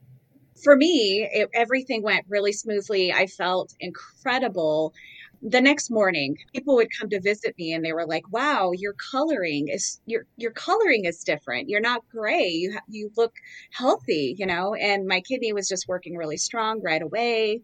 For 0.63 0.75
me, 0.75 1.27
it, 1.31 1.49
everything 1.53 2.03
went 2.03 2.25
really 2.29 2.51
smoothly. 2.53 3.11
I 3.11 3.27
felt 3.27 3.73
incredible. 3.79 4.93
The 5.41 5.61
next 5.61 5.89
morning, 5.89 6.37
people 6.53 6.75
would 6.75 6.89
come 6.99 7.09
to 7.09 7.19
visit 7.21 7.55
me 7.57 7.73
and 7.73 7.83
they 7.83 7.93
were 7.93 8.05
like, 8.05 8.31
"Wow, 8.31 8.71
your 8.73 8.93
coloring 9.11 9.67
is 9.69 9.99
your 10.05 10.25
your 10.37 10.51
coloring 10.51 11.05
is 11.05 11.23
different. 11.23 11.69
You're 11.69 11.81
not 11.81 12.07
gray. 12.09 12.47
You 12.49 12.73
ha- 12.73 12.83
you 12.87 13.11
look 13.17 13.33
healthy, 13.71 14.35
you 14.37 14.45
know." 14.45 14.75
And 14.75 15.07
my 15.07 15.21
kidney 15.21 15.53
was 15.53 15.67
just 15.67 15.87
working 15.87 16.15
really 16.15 16.37
strong 16.37 16.81
right 16.81 17.01
away. 17.01 17.61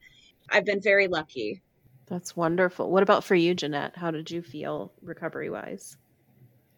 I've 0.49 0.65
been 0.65 0.81
very 0.81 1.07
lucky. 1.07 1.61
That's 2.07 2.35
wonderful. 2.35 2.89
What 2.89 3.03
about 3.03 3.23
for 3.23 3.35
you, 3.35 3.53
Jeanette? 3.53 3.97
How 3.97 4.11
did 4.11 4.31
you 4.31 4.41
feel 4.41 4.93
recovery 5.01 5.49
wise? 5.49 5.97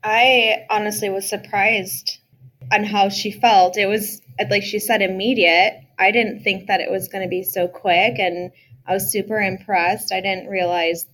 I 0.04 0.66
honestly 0.70 1.10
was 1.10 1.28
surprised 1.28 2.20
on 2.72 2.84
how 2.84 3.10
she 3.10 3.32
felt. 3.32 3.78
It 3.78 3.88
was, 3.88 4.22
like 4.50 4.64
she 4.64 4.80
said, 4.80 5.02
immediate. 5.02 5.82
I 5.98 6.12
didn't 6.12 6.42
think 6.44 6.68
that 6.68 6.80
it 6.80 6.90
was 6.90 7.08
going 7.10 7.24
to 7.24 7.30
be 7.30 7.44
so 7.44 7.68
quick, 7.68 8.20
and 8.20 8.52
I 8.86 8.94
was 8.94 9.12
super 9.12 9.40
impressed. 9.40 10.14
I 10.14 10.22
didn't 10.22 10.48
realize 10.48 11.06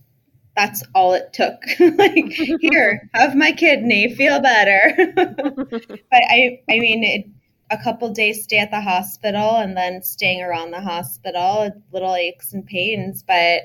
that's 0.56 0.82
all 0.94 1.12
it 1.12 1.32
took. 1.32 1.60
like, 1.98 2.32
here, 2.60 3.10
have 3.14 3.36
my 3.36 3.52
kidney, 3.52 4.14
feel 4.14 4.40
better. 4.40 5.12
but 5.14 6.22
I, 6.30 6.60
I 6.68 6.78
mean, 6.78 7.04
it, 7.04 7.26
a 7.70 7.82
couple 7.82 8.08
days 8.10 8.44
stay 8.44 8.58
at 8.58 8.70
the 8.70 8.80
hospital 8.80 9.56
and 9.56 9.76
then 9.76 10.02
staying 10.02 10.42
around 10.42 10.70
the 10.70 10.80
hospital, 10.80 11.70
little 11.92 12.14
aches 12.14 12.52
and 12.52 12.64
pains, 12.64 13.22
but 13.22 13.62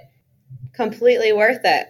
completely 0.73 1.31
worth 1.31 1.61
it. 1.63 1.87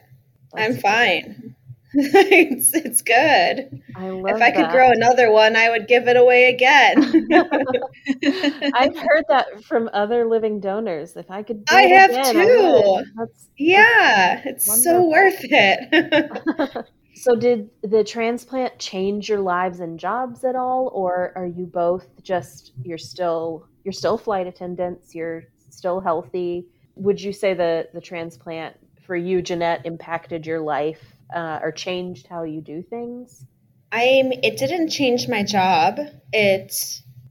That's 0.53 0.75
I'm 0.75 0.81
fine. 0.81 1.55
it's 1.93 2.73
it's 2.73 3.01
good. 3.01 3.81
I 3.97 4.09
love 4.09 4.35
if 4.35 4.41
I 4.41 4.51
that. 4.51 4.55
could 4.55 4.71
grow 4.71 4.91
another 4.91 5.29
one, 5.29 5.57
I 5.57 5.69
would 5.69 5.89
give 5.89 6.07
it 6.07 6.15
away 6.15 6.45
again. 6.45 7.03
I've 8.73 8.95
heard 8.95 9.25
that 9.27 9.65
from 9.65 9.89
other 9.91 10.25
living 10.25 10.61
donors. 10.61 11.17
If 11.17 11.29
I 11.29 11.43
could, 11.43 11.65
I 11.69 11.81
have 11.81 12.11
again, 12.11 12.33
too. 12.33 12.95
I 12.95 13.03
that's, 13.17 13.47
yeah, 13.57 14.41
it's 14.45 14.67
wonderful. 14.69 14.93
so 14.93 15.09
worth 15.09 15.39
it. 15.41 16.85
so, 17.15 17.35
did 17.35 17.69
the 17.83 18.05
transplant 18.05 18.79
change 18.79 19.27
your 19.27 19.41
lives 19.41 19.81
and 19.81 19.99
jobs 19.99 20.45
at 20.45 20.55
all, 20.55 20.91
or 20.93 21.33
are 21.35 21.47
you 21.47 21.65
both 21.65 22.07
just 22.23 22.71
you're 22.83 22.97
still 22.97 23.67
you're 23.83 23.91
still 23.91 24.17
flight 24.17 24.47
attendants, 24.47 25.13
you're 25.13 25.43
still 25.69 25.99
healthy? 25.99 26.67
Would 26.95 27.19
you 27.19 27.33
say 27.33 27.53
the 27.53 27.89
the 27.93 27.99
transplant 27.99 28.77
for 29.11 29.17
you, 29.17 29.41
Jeanette, 29.41 29.85
impacted 29.85 30.45
your 30.45 30.61
life 30.61 31.03
uh, 31.35 31.59
or 31.61 31.73
changed 31.73 32.27
how 32.27 32.43
you 32.43 32.61
do 32.61 32.81
things? 32.81 33.45
I'm. 33.91 34.31
It 34.31 34.55
didn't 34.55 34.87
change 34.87 35.27
my 35.27 35.43
job. 35.43 35.99
It 36.31 36.73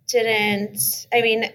didn't. 0.07 1.07
I 1.11 1.23
mean, 1.23 1.51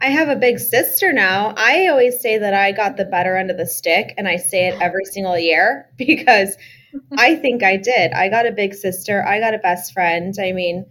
I 0.00 0.06
have 0.06 0.30
a 0.30 0.36
big 0.36 0.58
sister 0.58 1.12
now. 1.12 1.52
I 1.54 1.88
always 1.88 2.18
say 2.18 2.38
that 2.38 2.54
I 2.54 2.72
got 2.72 2.96
the 2.96 3.04
better 3.04 3.36
end 3.36 3.50
of 3.50 3.58
the 3.58 3.66
stick, 3.66 4.14
and 4.16 4.26
I 4.26 4.36
say 4.36 4.68
it 4.68 4.80
every 4.80 5.04
single 5.04 5.38
year 5.38 5.90
because 5.98 6.56
I 7.18 7.34
think 7.34 7.62
I 7.62 7.76
did. 7.76 8.12
I 8.12 8.30
got 8.30 8.46
a 8.46 8.52
big 8.52 8.72
sister. 8.72 9.22
I 9.22 9.38
got 9.38 9.52
a 9.52 9.58
best 9.58 9.92
friend. 9.92 10.34
I 10.40 10.52
mean, 10.52 10.86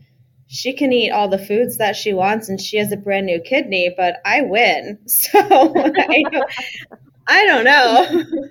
she 0.46 0.74
can 0.74 0.93
eat 0.93 1.10
all 1.10 1.29
the 1.29 1.39
foods 1.39 1.79
that 1.79 1.96
she 1.96 2.13
wants, 2.13 2.48
and 2.48 2.62
she 2.62 2.77
has 2.77 2.91
a 2.91 2.98
brand 2.98 3.25
new 3.25 3.41
kidney, 3.41 3.91
but 3.98 4.17
I 4.24 4.43
win. 4.43 5.00
So 5.07 5.39
I, 5.39 6.24
don't, 6.31 6.51
I 7.25 7.46
don't 7.48 7.63
know. 7.63 8.43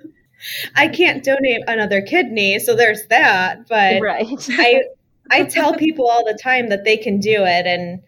I 0.75 0.87
can't 0.87 1.23
donate 1.23 1.63
another 1.67 2.01
kidney, 2.01 2.59
so 2.59 2.75
there's 2.75 3.05
that. 3.07 3.67
But 3.67 4.01
right. 4.01 4.27
I 4.49 4.83
I 5.29 5.43
tell 5.43 5.73
people 5.75 6.07
all 6.07 6.25
the 6.25 6.37
time 6.41 6.69
that 6.69 6.83
they 6.83 6.97
can 6.97 7.19
do 7.19 7.43
it, 7.43 7.65
and 7.65 8.01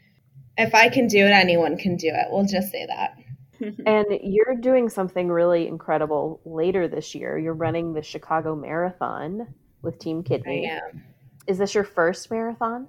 if 0.57 0.73
I 0.73 0.89
can 0.89 1.07
do 1.07 1.25
it, 1.25 1.31
anyone 1.31 1.77
can 1.77 1.95
do 1.95 2.07
it. 2.07 2.27
We'll 2.29 2.45
just 2.45 2.71
say 2.71 2.85
that. 2.85 3.15
and 3.85 4.05
you're 4.23 4.55
doing 4.55 4.89
something 4.89 5.27
really 5.27 5.67
incredible 5.67 6.41
later 6.45 6.87
this 6.87 7.13
year. 7.13 7.37
You're 7.37 7.53
running 7.53 7.93
the 7.93 8.01
Chicago 8.01 8.55
Marathon 8.55 9.53
with 9.81 9.99
Team 9.99 10.23
Kidney. 10.23 10.69
I 10.69 10.75
am. 10.75 11.03
Is 11.47 11.57
this 11.57 11.75
your 11.75 11.83
first 11.83 12.29
marathon? 12.31 12.87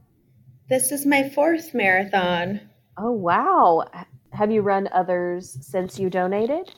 This 0.69 0.93
is 0.93 1.07
my 1.07 1.29
fourth 1.31 1.75
marathon. 1.75 2.61
Oh 2.97 3.11
wow! 3.11 3.85
Have 4.33 4.53
you 4.53 4.63
run 4.63 4.89
others 4.93 5.57
since 5.61 5.99
you 5.99 6.11
donated? 6.11 6.71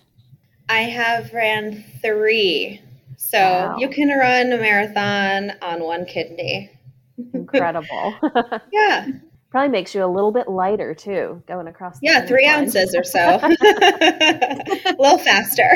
I 0.73 0.85
have 0.85 1.35
ran 1.35 1.85
three. 2.01 2.81
So 3.19 3.39
wow. 3.39 3.77
you 3.79 3.91
can 3.91 4.09
run 4.09 4.53
a 4.53 4.57
marathon 4.57 5.53
on 5.61 5.83
one 5.83 6.07
kidney. 6.07 6.71
Incredible. 7.35 8.15
yeah. 8.73 9.07
Probably 9.51 9.69
makes 9.69 9.95
you 9.95 10.03
a 10.03 10.07
little 10.07 10.33
bit 10.33 10.49
lighter 10.49 10.95
too, 10.95 11.43
going 11.47 11.69
across. 11.69 12.01
The 12.01 12.07
Yeah, 12.07 12.27
three 12.27 12.47
line. 12.47 12.61
ounces 12.61 12.95
or 12.95 13.05
so. 13.05 13.21
a 13.43 14.97
little 14.99 15.19
faster. 15.19 15.69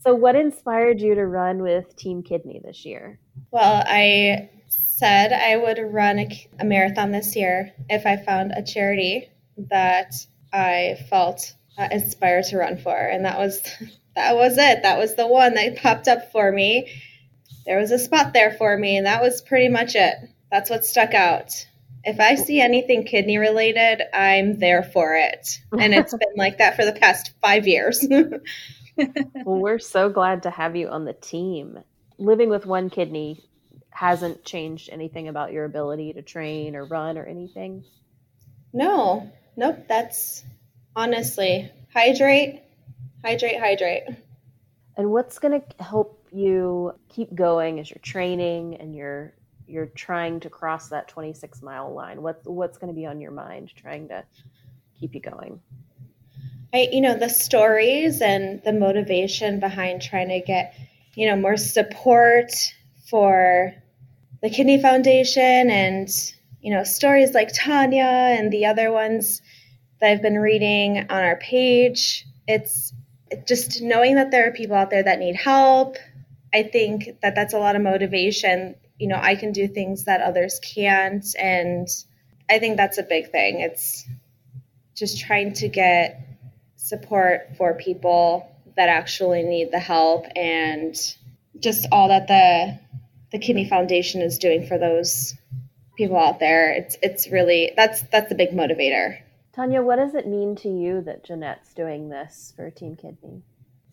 so, 0.00 0.14
what 0.14 0.36
inspired 0.36 1.00
you 1.00 1.14
to 1.14 1.24
run 1.24 1.62
with 1.62 1.96
Team 1.96 2.22
Kidney 2.22 2.60
this 2.62 2.84
year? 2.84 3.18
Well, 3.50 3.82
I 3.86 4.50
said 4.68 5.32
I 5.32 5.56
would 5.56 5.78
run 5.78 6.18
a, 6.18 6.48
a 6.58 6.64
marathon 6.66 7.10
this 7.10 7.34
year 7.34 7.72
if 7.88 8.04
I 8.04 8.18
found 8.18 8.52
a 8.52 8.62
charity 8.62 9.30
that 9.70 10.12
I 10.52 10.98
felt 11.08 11.54
uh, 11.78 11.88
inspired 11.90 12.44
to 12.46 12.58
run 12.58 12.78
for, 12.78 12.96
and 12.96 13.24
that 13.24 13.38
was 13.38 13.60
that 14.16 14.36
was 14.36 14.58
it. 14.58 14.82
That 14.82 14.98
was 14.98 15.16
the 15.16 15.26
one 15.26 15.54
that 15.54 15.76
popped 15.76 16.08
up 16.08 16.32
for 16.32 16.50
me. 16.50 16.90
There 17.66 17.78
was 17.78 17.90
a 17.90 17.98
spot 17.98 18.32
there 18.32 18.52
for 18.52 18.76
me, 18.76 18.96
and 18.96 19.06
that 19.06 19.22
was 19.22 19.42
pretty 19.42 19.68
much 19.68 19.94
it. 19.94 20.14
That's 20.50 20.70
what 20.70 20.84
stuck 20.84 21.14
out. 21.14 21.66
If 22.02 22.18
I 22.18 22.34
see 22.34 22.60
anything 22.60 23.04
kidney 23.04 23.36
related, 23.36 24.02
I'm 24.14 24.58
there 24.58 24.82
for 24.82 25.14
it, 25.14 25.60
and 25.78 25.94
it's 25.94 26.12
been 26.12 26.36
like 26.36 26.58
that 26.58 26.76
for 26.76 26.84
the 26.84 26.92
past 26.92 27.32
five 27.42 27.66
years. 27.66 28.04
well, 28.96 29.60
we're 29.60 29.78
so 29.78 30.08
glad 30.08 30.44
to 30.44 30.50
have 30.50 30.76
you 30.76 30.88
on 30.88 31.04
the 31.04 31.12
team. 31.12 31.78
Living 32.18 32.48
with 32.48 32.66
one 32.66 32.88
kidney 32.88 33.42
hasn't 33.90 34.44
changed 34.44 34.88
anything 34.90 35.28
about 35.28 35.52
your 35.52 35.64
ability 35.64 36.14
to 36.14 36.22
train 36.22 36.74
or 36.74 36.84
run 36.84 37.18
or 37.18 37.24
anything. 37.24 37.84
No, 38.72 39.30
nope. 39.56 39.84
That's 39.88 40.44
honestly, 40.94 41.70
hydrate, 41.92 42.62
hydrate, 43.24 43.58
hydrate. 43.58 44.04
And 44.96 45.10
what's 45.10 45.38
going 45.38 45.60
to 45.60 45.82
help 45.82 46.26
you 46.32 46.92
keep 47.08 47.34
going 47.34 47.80
as 47.80 47.90
you're 47.90 48.00
training 48.02 48.76
and 48.76 48.94
you're 48.94 49.32
you're 49.66 49.86
trying 49.86 50.40
to 50.40 50.50
cross 50.50 50.88
that 50.88 51.08
26 51.08 51.62
mile 51.62 51.94
line? 51.94 52.22
What's 52.22 52.46
what's 52.46 52.78
going 52.78 52.92
to 52.92 52.98
be 52.98 53.06
on 53.06 53.20
your 53.20 53.30
mind 53.30 53.72
trying 53.76 54.08
to 54.08 54.24
keep 54.98 55.14
you 55.14 55.20
going? 55.20 55.60
I, 56.72 56.88
you 56.92 57.00
know, 57.00 57.16
the 57.16 57.28
stories 57.28 58.20
and 58.20 58.62
the 58.62 58.72
motivation 58.72 59.58
behind 59.58 60.02
trying 60.02 60.28
to 60.28 60.40
get, 60.40 60.74
you 61.14 61.28
know, 61.28 61.36
more 61.36 61.56
support 61.56 62.52
for 63.08 63.74
the 64.40 64.50
Kidney 64.50 64.80
Foundation 64.80 65.70
and, 65.70 66.08
you 66.60 66.72
know, 66.72 66.84
stories 66.84 67.34
like 67.34 67.50
Tanya 67.52 68.04
and 68.04 68.52
the 68.52 68.66
other 68.66 68.92
ones 68.92 69.42
that 70.00 70.10
I've 70.10 70.22
been 70.22 70.38
reading 70.38 70.98
on 70.98 71.22
our 71.22 71.36
page. 71.36 72.26
It's 72.46 72.92
just 73.46 73.80
knowing 73.80 74.16
that 74.16 74.30
there 74.30 74.48
are 74.48 74.52
people 74.52 74.76
out 74.76 74.90
there 74.90 75.02
that 75.02 75.18
need 75.18 75.36
help. 75.36 75.96
I 76.52 76.64
think 76.64 77.20
that 77.22 77.34
that's 77.34 77.54
a 77.54 77.58
lot 77.58 77.76
of 77.76 77.82
motivation. 77.82 78.74
You 78.98 79.08
know, 79.08 79.18
I 79.20 79.36
can 79.36 79.52
do 79.52 79.68
things 79.68 80.04
that 80.04 80.20
others 80.20 80.60
can't. 80.62 81.24
And 81.38 81.88
I 82.48 82.58
think 82.58 82.76
that's 82.76 82.98
a 82.98 83.02
big 83.02 83.30
thing. 83.30 83.60
It's 83.60 84.06
just 84.96 85.20
trying 85.20 85.52
to 85.54 85.68
get 85.68 86.20
support 86.76 87.50
for 87.56 87.74
people 87.74 88.50
that 88.76 88.88
actually 88.88 89.42
need 89.42 89.70
the 89.70 89.78
help 89.78 90.26
and 90.34 90.96
just 91.58 91.86
all 91.92 92.08
that 92.08 92.26
the 92.26 92.78
the 93.32 93.38
kidney 93.38 93.68
foundation 93.68 94.22
is 94.22 94.38
doing 94.38 94.66
for 94.66 94.78
those 94.78 95.34
people 95.96 96.16
out 96.16 96.40
there 96.40 96.72
it's 96.72 96.96
it's 97.02 97.28
really 97.28 97.72
that's 97.76 98.02
that's 98.10 98.32
a 98.32 98.34
big 98.34 98.50
motivator 98.50 99.18
tanya 99.52 99.82
what 99.82 99.96
does 99.96 100.14
it 100.14 100.26
mean 100.26 100.54
to 100.54 100.68
you 100.68 101.00
that 101.02 101.24
jeanette's 101.24 101.74
doing 101.74 102.08
this 102.08 102.52
for 102.56 102.70
team 102.70 102.96
kidney 102.96 103.42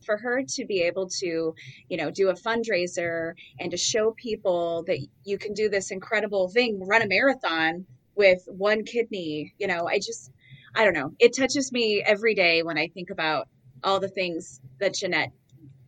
for 0.05 0.17
her 0.17 0.41
to 0.47 0.65
be 0.65 0.81
able 0.81 1.09
to 1.09 1.53
you 1.89 1.97
know 1.97 2.11
do 2.11 2.29
a 2.29 2.33
fundraiser 2.33 3.33
and 3.59 3.71
to 3.71 3.77
show 3.77 4.11
people 4.11 4.83
that 4.87 4.99
you 5.23 5.37
can 5.37 5.53
do 5.53 5.69
this 5.69 5.91
incredible 5.91 6.49
thing 6.49 6.79
run 6.85 7.01
a 7.01 7.07
marathon 7.07 7.85
with 8.15 8.41
one 8.47 8.83
kidney 8.83 9.53
you 9.57 9.67
know 9.67 9.87
i 9.87 9.97
just 9.97 10.31
I 10.77 10.83
don't 10.83 10.93
know. 10.93 11.11
It 11.17 11.35
touches 11.35 11.71
me 11.71 12.03
every 12.05 12.35
day 12.35 12.61
when 12.61 12.77
I 12.77 12.87
think 12.89 13.09
about 13.09 13.47
all 13.83 13.99
the 13.99 14.09
things 14.09 14.61
that 14.79 14.93
Jeanette 14.93 15.31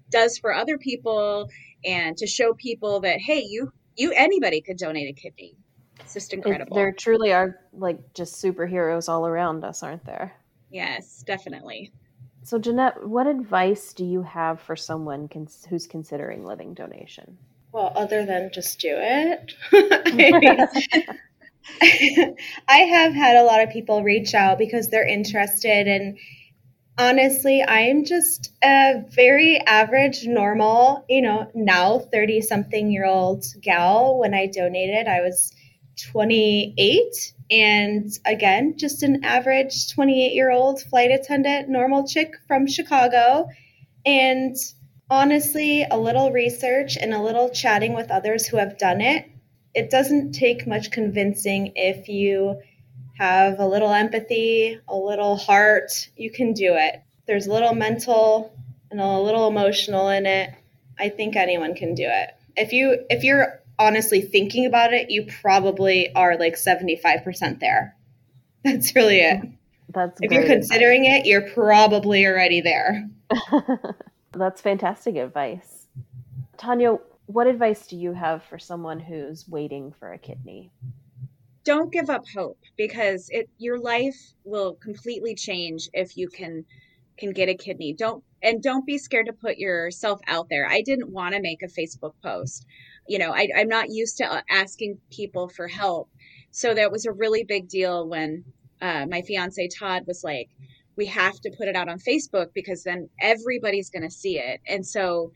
does 0.10 0.40
for 0.40 0.52
other 0.52 0.80
people 0.80 1.48
and 1.86 2.18
to 2.18 2.26
show 2.26 2.56
people 2.56 3.02
that 3.02 3.20
hey, 3.20 3.44
you 3.48 3.72
you 3.96 4.12
anybody 4.16 4.62
could 4.62 4.78
donate 4.78 5.08
a 5.08 5.14
kidney. 5.14 5.59
It's 6.00 6.14
just 6.14 6.34
incredible. 6.34 6.76
It, 6.76 6.80
there 6.80 6.92
truly 6.92 7.34
are 7.34 7.60
like 7.74 8.14
just 8.14 8.42
superheroes 8.42 9.10
all 9.10 9.28
around 9.28 9.64
us, 9.64 9.84
aren't 9.84 10.06
there? 10.06 10.34
Yes, 10.70 11.24
definitely. 11.26 11.92
So, 12.44 12.58
Jeanette, 12.58 13.08
what 13.08 13.28
advice 13.28 13.94
do 13.94 14.06
you 14.06 14.24
have 14.24 14.62
for 14.62 14.76
someone 14.76 15.28
cons- 15.28 15.66
who's 15.70 15.88
considering 15.88 16.46
living 16.46 16.74
donation? 16.74 17.38
Well, 17.72 17.92
other 17.96 18.26
than 18.26 18.50
just 18.54 18.80
do 18.80 18.96
it, 18.98 19.54
I 22.68 22.78
have 22.78 23.14
had 23.14 23.38
a 23.38 23.44
lot 23.44 23.62
of 23.62 23.70
people 23.70 24.04
reach 24.04 24.34
out 24.34 24.58
because 24.58 24.90
they're 24.90 25.08
interested 25.08 25.88
and 25.88 26.18
honestly 27.00 27.64
i'm 27.66 28.04
just 28.04 28.52
a 28.62 29.02
very 29.08 29.58
average 29.66 30.26
normal 30.26 31.06
you 31.08 31.22
know 31.22 31.50
now 31.56 31.98
30 31.98 32.42
something 32.42 32.92
year 32.92 33.06
old 33.06 33.46
gal 33.62 34.20
when 34.20 34.34
i 34.34 34.46
donated 34.46 35.08
i 35.08 35.22
was 35.22 35.54
28 36.02 37.34
and 37.52 38.20
again 38.26 38.76
just 38.78 39.04
an 39.04 39.24
average 39.24 39.92
28 39.94 40.34
year 40.34 40.52
old 40.52 40.82
flight 40.82 41.12
attendant 41.12 41.70
normal 41.70 42.08
chick 42.08 42.34
from 42.48 42.68
chicago 42.68 43.48
and 44.06 44.56
honestly 45.10 45.86
a 45.90 45.98
little 45.98 46.32
research 46.32 46.98
and 46.98 47.14
a 47.14 47.22
little 47.22 47.50
chatting 47.50 47.94
with 47.94 48.12
others 48.12 48.46
who 48.46 48.58
have 48.58 48.78
done 48.78 49.02
it 49.02 49.30
it 49.74 49.90
doesn't 49.90 50.32
take 50.32 50.68
much 50.68 50.92
convincing 50.92 51.74
if 51.76 52.08
you 52.10 52.60
have 53.20 53.60
a 53.60 53.68
little 53.68 53.94
empathy, 53.94 54.80
a 54.88 54.96
little 54.96 55.36
heart, 55.36 56.10
you 56.16 56.32
can 56.32 56.54
do 56.54 56.76
it. 56.76 57.02
There's 57.28 57.48
a 57.48 57.52
little 57.52 57.76
mental 57.76 58.54
and 58.90 59.00
a 59.00 59.20
little 59.20 59.48
emotional 59.48 60.10
in 60.10 60.26
it. 60.26 60.52
I 60.98 61.10
think 61.10 61.36
anyone 61.36 61.76
can 61.76 61.94
do 61.96 62.06
it. 62.08 62.32
If 62.56 62.74
you 62.74 63.06
if 63.10 63.24
you're 63.24 63.59
honestly 63.80 64.22
thinking 64.22 64.66
about 64.66 64.94
it, 64.94 65.10
you 65.10 65.26
probably 65.42 66.14
are 66.14 66.38
like 66.38 66.56
75% 66.56 67.60
there. 67.60 67.96
That's 68.64 68.96
really 68.96 69.20
it. 69.22 69.42
That's 69.92 70.20
if 70.22 70.32
you're 70.32 70.46
considering 70.46 71.06
advice. 71.06 71.22
it, 71.22 71.26
you're 71.28 71.50
probably 71.50 72.26
already 72.28 72.62
there. 72.62 73.10
That's 74.34 74.62
fantastic 74.62 75.16
advice. 75.16 75.88
Tanya, 76.58 76.98
what 77.26 77.48
advice 77.48 77.88
do 77.88 77.96
you 77.96 78.14
have 78.14 78.44
for 78.44 78.60
someone 78.60 79.00
who's 79.00 79.48
waiting 79.48 79.94
for 80.00 80.14
a 80.14 80.18
kidney? 80.18 80.72
Don't 81.64 81.92
give 81.92 82.10
up 82.10 82.24
hope 82.36 82.60
because 82.78 83.30
it 83.30 83.50
your 83.58 83.80
life 83.80 84.34
will 84.44 84.74
completely 84.76 85.36
change 85.36 85.90
if 85.94 86.18
you 86.18 86.28
can 86.30 86.66
can 87.18 87.32
get 87.32 87.50
a 87.50 87.56
kidney. 87.56 87.94
Don't 87.94 88.24
and 88.42 88.62
don't 88.62 88.86
be 88.86 88.98
scared 88.98 89.28
to 89.28 89.34
put 89.34 89.58
yourself 89.58 90.20
out 90.28 90.48
there. 90.50 90.68
I 90.68 90.82
didn't 90.82 91.12
want 91.12 91.36
to 91.36 91.42
make 91.42 91.62
a 91.62 91.68
Facebook 91.68 92.14
post. 92.24 92.66
You 93.10 93.20
know, 93.20 93.34
I, 93.34 93.50
I'm 93.58 93.68
not 93.68 93.90
used 93.90 94.18
to 94.18 94.32
uh, 94.32 94.42
asking 94.50 95.00
people 95.12 95.50
for 95.50 95.68
help. 95.68 96.10
So 96.52 96.74
that 96.74 96.92
was 96.92 97.06
a 97.06 97.12
really 97.12 97.44
big 97.44 97.68
deal 97.68 98.08
when 98.08 98.46
uh, 98.82 99.06
my 99.10 99.22
fiance 99.24 99.68
Todd 99.68 100.04
was 100.08 100.24
like, 100.24 100.50
we 100.96 101.06
have 101.08 101.40
to 101.42 101.52
put 101.58 101.68
it 101.68 101.76
out 101.76 101.90
on 101.90 102.00
Facebook 102.00 102.48
because 102.54 102.84
then 102.84 103.10
everybody's 103.22 103.90
going 103.90 104.04
to 104.04 104.12
see 104.12 104.38
it. 104.38 104.60
And 104.68 104.86
so 104.86 105.32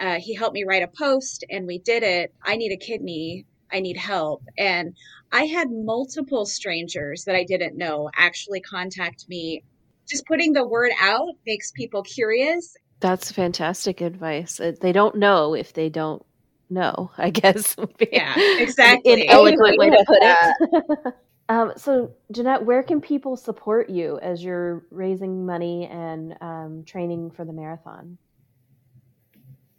uh, 0.00 0.18
he 0.18 0.34
helped 0.34 0.54
me 0.54 0.64
write 0.64 0.82
a 0.82 0.88
post 0.88 1.44
and 1.50 1.66
we 1.66 1.78
did 1.78 2.02
it. 2.02 2.32
I 2.42 2.56
need 2.56 2.72
a 2.72 2.76
kidney. 2.76 3.46
I 3.72 3.80
need 3.80 3.96
help. 3.96 4.42
And 4.56 4.96
I 5.32 5.44
had 5.44 5.68
multiple 5.70 6.46
strangers 6.46 7.24
that 7.24 7.34
I 7.34 7.44
didn't 7.44 7.76
know 7.76 8.10
actually 8.16 8.60
contact 8.60 9.26
me. 9.28 9.62
Just 10.08 10.26
putting 10.26 10.52
the 10.52 10.66
word 10.66 10.92
out 11.00 11.34
makes 11.46 11.70
people 11.72 12.02
curious. 12.02 12.76
That's 13.00 13.32
fantastic 13.32 14.00
advice. 14.00 14.60
Uh, 14.60 14.72
they 14.80 14.92
don't 14.92 15.16
know 15.16 15.54
if 15.54 15.72
they 15.72 15.88
don't 15.88 16.24
know, 16.70 17.10
I 17.18 17.30
guess. 17.30 17.76
yeah, 18.12 18.34
exactly. 18.58 19.12
An 19.12 19.28
eloquent 19.28 19.78
way 19.78 19.90
to 19.90 20.04
put 20.06 20.18
it. 20.20 21.14
um, 21.48 21.72
so, 21.76 22.12
Jeanette, 22.32 22.64
where 22.64 22.82
can 22.82 23.00
people 23.00 23.36
support 23.36 23.90
you 23.90 24.18
as 24.20 24.42
you're 24.42 24.84
raising 24.90 25.46
money 25.46 25.86
and 25.86 26.36
um, 26.40 26.84
training 26.86 27.30
for 27.30 27.44
the 27.44 27.52
marathon? 27.52 28.18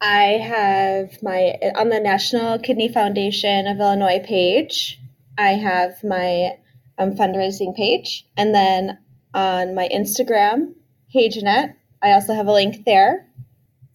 I 0.01 0.39
have 0.43 1.23
my 1.23 1.55
on 1.75 1.89
the 1.89 1.99
National 1.99 2.59
Kidney 2.59 2.89
Foundation 2.89 3.65
of 3.67 3.79
Illinois 3.79 4.21
page. 4.23 4.99
I 5.37 5.51
have 5.51 6.03
my 6.03 6.57
um, 6.97 7.15
fundraising 7.15 7.75
page, 7.75 8.27
and 8.37 8.53
then 8.53 8.99
on 9.33 9.73
my 9.73 9.89
Instagram, 9.93 10.73
Hey 11.07 11.29
Jeanette, 11.29 11.77
I 12.01 12.11
also 12.11 12.33
have 12.33 12.47
a 12.47 12.51
link 12.51 12.85
there. 12.85 13.27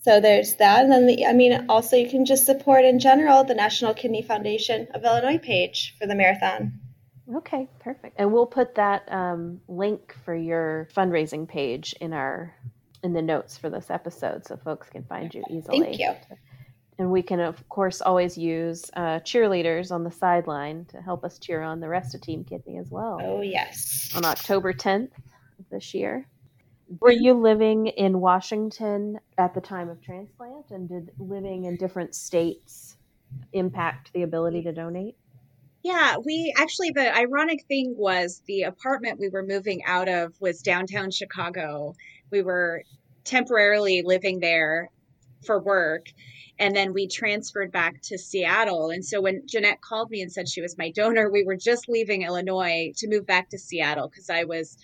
So 0.03 0.19
there's 0.19 0.57
that, 0.57 0.83
and 0.83 0.91
then 0.91 1.07
the, 1.07 1.27
I 1.27 1.35
mean, 1.35 1.67
also 1.69 1.97
you 1.97 2.09
can 2.09 2.25
just 2.25 2.47
support 2.47 2.85
in 2.85 3.01
general 3.01 3.45
the 3.45 3.55
National 3.55 3.93
Kidney 3.93 4.23
Foundation 4.23 4.89
of 4.95 5.05
Illinois 5.05 5.39
page 5.39 5.95
for 5.99 6.07
the 6.07 6.15
marathon. 6.15 6.81
Okay, 7.37 7.69
perfect. 7.81 8.17
And 8.19 8.33
we'll 8.33 8.47
put 8.47 8.75
that 8.77 9.11
um, 9.13 9.61
link 9.69 10.17
for 10.25 10.35
your 10.35 10.89
fundraising 10.95 11.47
page 11.47 11.95
in 12.01 12.13
our 12.13 12.55
in 13.03 13.13
the 13.13 13.23
notes 13.23 13.57
for 13.57 13.71
this 13.71 13.91
episode 13.91 14.47
so 14.47 14.57
folks 14.57 14.89
can 14.91 15.05
find 15.05 15.33
you 15.35 15.43
easily. 15.51 15.81
Thank 15.81 15.99
you. 15.99 16.13
And 16.99 17.11
we 17.11 17.23
can, 17.23 17.41
of 17.41 17.67
course, 17.71 18.03
always 18.03 18.37
use 18.37 18.91
uh, 18.95 19.21
cheerleaders 19.21 19.91
on 19.91 20.05
the 20.05 20.11
sideline 20.11 20.85
to 20.91 21.01
help 21.01 21.25
us 21.25 21.39
cheer 21.39 21.63
on 21.63 21.81
the 21.81 21.89
rest 21.89 22.15
of 22.15 22.21
Team 22.21 22.45
Kidney 22.45 22.77
as 22.77 22.91
well. 22.91 23.19
Oh, 23.23 23.41
yes. 23.41 24.11
On 24.15 24.25
October 24.27 24.75
10th 24.75 25.13
of 25.59 25.65
this 25.71 25.95
year. 25.95 26.27
Were 26.99 27.13
you 27.13 27.35
living 27.35 27.87
in 27.87 28.21
Washington 28.21 29.21
at 29.39 29.55
the 29.55 29.61
time 29.61 29.89
of 29.89 30.03
transplant? 30.03 30.71
And 30.71 30.89
did 30.89 31.13
living 31.19 31.65
in 31.65 31.77
different 31.77 32.15
states 32.15 32.97
impact 33.53 34.13
the 34.13 34.23
ability 34.23 34.63
to 34.63 34.73
donate? 34.73 35.17
Yeah, 35.83 36.17
we 36.23 36.53
actually, 36.59 36.91
the 36.91 37.17
ironic 37.17 37.65
thing 37.67 37.95
was 37.97 38.43
the 38.47 38.63
apartment 38.63 39.21
we 39.21 39.29
were 39.29 39.47
moving 39.47 39.85
out 39.85 40.09
of 40.09 40.39
was 40.41 40.61
downtown 40.63 41.11
Chicago 41.11 41.95
we 42.31 42.43
were 42.43 42.85
temporarily 43.25 44.03
living 44.03 44.41
there 44.41 44.89
for 45.45 45.61
work 45.61 46.07
and 46.59 46.77
then 46.77 46.93
we 46.93 47.09
transferred 47.09 47.73
back 47.73 48.03
to 48.03 48.19
Seattle. 48.19 48.91
And 48.91 49.05
so 49.05 49.23
when 49.23 49.43
Jeanette 49.47 49.81
called 49.81 50.11
me 50.11 50.21
and 50.21 50.31
said 50.31 50.49
she 50.49 50.61
was 50.61 50.77
my 50.77 50.91
donor, 50.91 51.31
we 51.31 51.43
were 51.43 51.57
just 51.57 51.89
leaving 51.89 52.23
Illinois 52.23 52.93
to 52.99 53.09
move 53.09 53.27
back 53.27 53.49
to 53.51 53.59
Seattle 53.59 54.09
because 54.09 54.29
I 54.29 54.45
was 54.45 54.77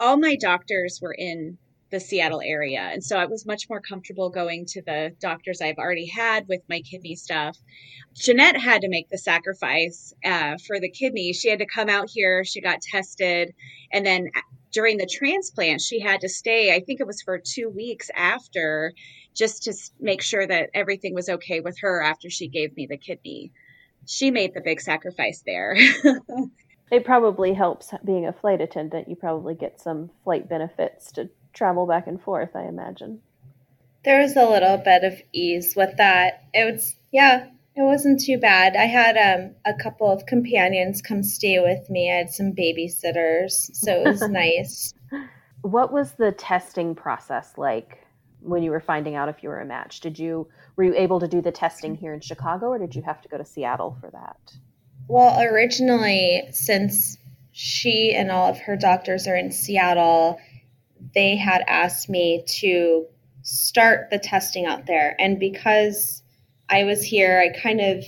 all 0.00 0.16
my 0.16 0.36
doctors 0.36 0.98
were 1.00 1.14
in 1.14 1.58
the 1.90 2.00
Seattle 2.00 2.42
area. 2.44 2.80
And 2.80 3.02
so 3.02 3.16
I 3.16 3.26
was 3.26 3.46
much 3.46 3.68
more 3.68 3.80
comfortable 3.80 4.28
going 4.28 4.66
to 4.66 4.82
the 4.82 5.12
doctors 5.20 5.60
I've 5.60 5.78
already 5.78 6.06
had 6.06 6.46
with 6.46 6.60
my 6.68 6.80
kidney 6.82 7.14
stuff. 7.16 7.56
Jeanette 8.14 8.60
had 8.60 8.82
to 8.82 8.88
make 8.88 9.08
the 9.08 9.18
sacrifice 9.18 10.12
uh, 10.24 10.56
for 10.66 10.80
the 10.80 10.90
kidney. 10.90 11.32
She 11.32 11.48
had 11.48 11.60
to 11.60 11.66
come 11.66 11.88
out 11.88 12.10
here, 12.10 12.44
she 12.44 12.60
got 12.60 12.82
tested, 12.82 13.54
and 13.92 14.04
then 14.04 14.28
during 14.72 14.98
the 14.98 15.06
transplant, 15.10 15.80
she 15.80 16.00
had 16.00 16.20
to 16.20 16.28
stay, 16.28 16.74
I 16.74 16.80
think 16.80 17.00
it 17.00 17.06
was 17.06 17.22
for 17.22 17.38
two 17.38 17.70
weeks 17.70 18.10
after, 18.14 18.92
just 19.34 19.62
to 19.64 19.74
make 19.98 20.20
sure 20.20 20.46
that 20.46 20.70
everything 20.74 21.14
was 21.14 21.28
okay 21.28 21.60
with 21.60 21.78
her 21.80 22.02
after 22.02 22.28
she 22.28 22.48
gave 22.48 22.76
me 22.76 22.86
the 22.86 22.98
kidney. 22.98 23.52
She 24.06 24.30
made 24.30 24.52
the 24.54 24.60
big 24.60 24.80
sacrifice 24.80 25.42
there. 25.46 25.76
it 26.90 27.04
probably 27.04 27.54
helps 27.54 27.92
being 28.04 28.26
a 28.26 28.32
flight 28.32 28.60
attendant. 28.60 29.08
You 29.08 29.16
probably 29.16 29.54
get 29.54 29.80
some 29.80 30.10
flight 30.24 30.48
benefits 30.48 31.12
to 31.12 31.28
travel 31.52 31.86
back 31.86 32.06
and 32.06 32.20
forth, 32.20 32.54
I 32.54 32.64
imagine. 32.64 33.20
There 34.04 34.20
was 34.22 34.36
a 34.36 34.48
little 34.48 34.78
bit 34.78 35.04
of 35.04 35.20
ease 35.32 35.74
with 35.76 35.96
that. 35.96 36.44
It 36.54 36.72
was, 36.72 36.94
yeah, 37.10 37.48
it 37.78 37.82
wasn't 37.82 38.20
too 38.20 38.38
bad. 38.38 38.76
I 38.76 38.86
had 38.86 39.16
um, 39.16 39.54
a 39.64 39.74
couple 39.74 40.10
of 40.10 40.26
companions 40.26 41.02
come 41.02 41.22
stay 41.22 41.60
with 41.60 41.88
me. 41.90 42.10
I 42.10 42.16
had 42.16 42.30
some 42.30 42.52
babysitters, 42.52 43.74
so 43.74 43.92
it 43.92 44.06
was 44.06 44.20
nice. 44.28 44.94
What 45.62 45.92
was 45.92 46.12
the 46.12 46.32
testing 46.32 46.94
process 46.94 47.52
like 47.56 48.04
when 48.40 48.62
you 48.62 48.70
were 48.70 48.80
finding 48.80 49.14
out 49.14 49.28
if 49.28 49.42
you 49.42 49.48
were 49.48 49.60
a 49.60 49.66
match? 49.66 50.00
Did 50.00 50.18
you 50.18 50.48
were 50.76 50.84
you 50.84 50.94
able 50.94 51.20
to 51.20 51.28
do 51.28 51.42
the 51.42 51.52
testing 51.52 51.94
here 51.94 52.14
in 52.14 52.20
Chicago, 52.20 52.68
or 52.68 52.78
did 52.78 52.94
you 52.94 53.02
have 53.02 53.20
to 53.22 53.28
go 53.28 53.36
to 53.36 53.44
Seattle 53.44 53.96
for 54.00 54.10
that? 54.10 54.54
Well, 55.08 55.40
originally, 55.40 56.48
since 56.52 57.16
she 57.52 58.14
and 58.14 58.30
all 58.30 58.50
of 58.50 58.58
her 58.60 58.76
doctors 58.76 59.26
are 59.26 59.34
in 59.34 59.50
Seattle, 59.50 60.38
they 61.14 61.36
had 61.36 61.64
asked 61.66 62.08
me 62.08 62.44
to 62.60 63.06
start 63.42 64.10
the 64.10 64.18
testing 64.18 64.66
out 64.66 64.84
there. 64.86 65.16
And 65.18 65.40
because 65.40 66.22
I 66.68 66.84
was 66.84 67.02
here, 67.02 67.40
I 67.40 67.58
kind 67.58 67.80
of 67.80 68.04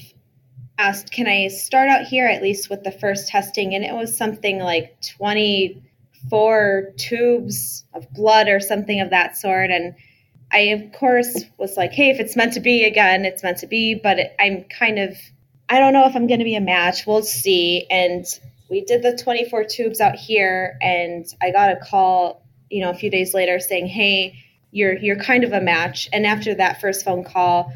asked, 0.78 1.10
can 1.10 1.26
I 1.26 1.48
start 1.48 1.88
out 1.88 2.04
here 2.04 2.26
at 2.26 2.42
least 2.42 2.68
with 2.68 2.84
the 2.84 2.92
first 2.92 3.28
testing? 3.28 3.74
And 3.74 3.82
it 3.82 3.94
was 3.94 4.14
something 4.16 4.58
like 4.58 4.96
24 5.16 6.92
tubes 6.98 7.84
of 7.94 8.12
blood 8.12 8.48
or 8.48 8.60
something 8.60 9.00
of 9.00 9.08
that 9.10 9.38
sort. 9.38 9.70
And 9.70 9.94
I, 10.52 10.58
of 10.58 10.92
course, 10.92 11.44
was 11.56 11.78
like, 11.78 11.92
hey, 11.92 12.10
if 12.10 12.20
it's 12.20 12.36
meant 12.36 12.52
to 12.54 12.60
be 12.60 12.84
again, 12.84 13.24
it's 13.24 13.42
meant 13.42 13.58
to 13.58 13.66
be. 13.66 13.94
But 13.94 14.18
it, 14.18 14.36
I'm 14.38 14.64
kind 14.64 14.98
of, 14.98 15.16
I 15.70 15.78
don't 15.78 15.92
know 15.92 16.06
if 16.06 16.16
I'm 16.16 16.26
going 16.26 16.40
to 16.40 16.44
be 16.44 16.56
a 16.56 16.60
match. 16.60 17.06
We'll 17.06 17.22
see. 17.22 17.86
And 17.88 18.26
we 18.68 18.84
did 18.84 19.02
the 19.02 19.16
24 19.16 19.64
tubes 19.64 20.00
out 20.00 20.16
here, 20.16 20.76
and 20.82 21.24
I 21.40 21.52
got 21.52 21.70
a 21.70 21.76
call, 21.76 22.44
you 22.68 22.82
know, 22.82 22.90
a 22.90 22.94
few 22.94 23.08
days 23.08 23.32
later 23.32 23.60
saying, 23.60 23.86
hey, 23.86 24.34
you're 24.72 24.96
you're 24.96 25.18
kind 25.18 25.44
of 25.44 25.52
a 25.52 25.60
match. 25.60 26.08
And 26.12 26.26
after 26.26 26.54
that 26.54 26.80
first 26.80 27.04
phone 27.04 27.24
call, 27.24 27.72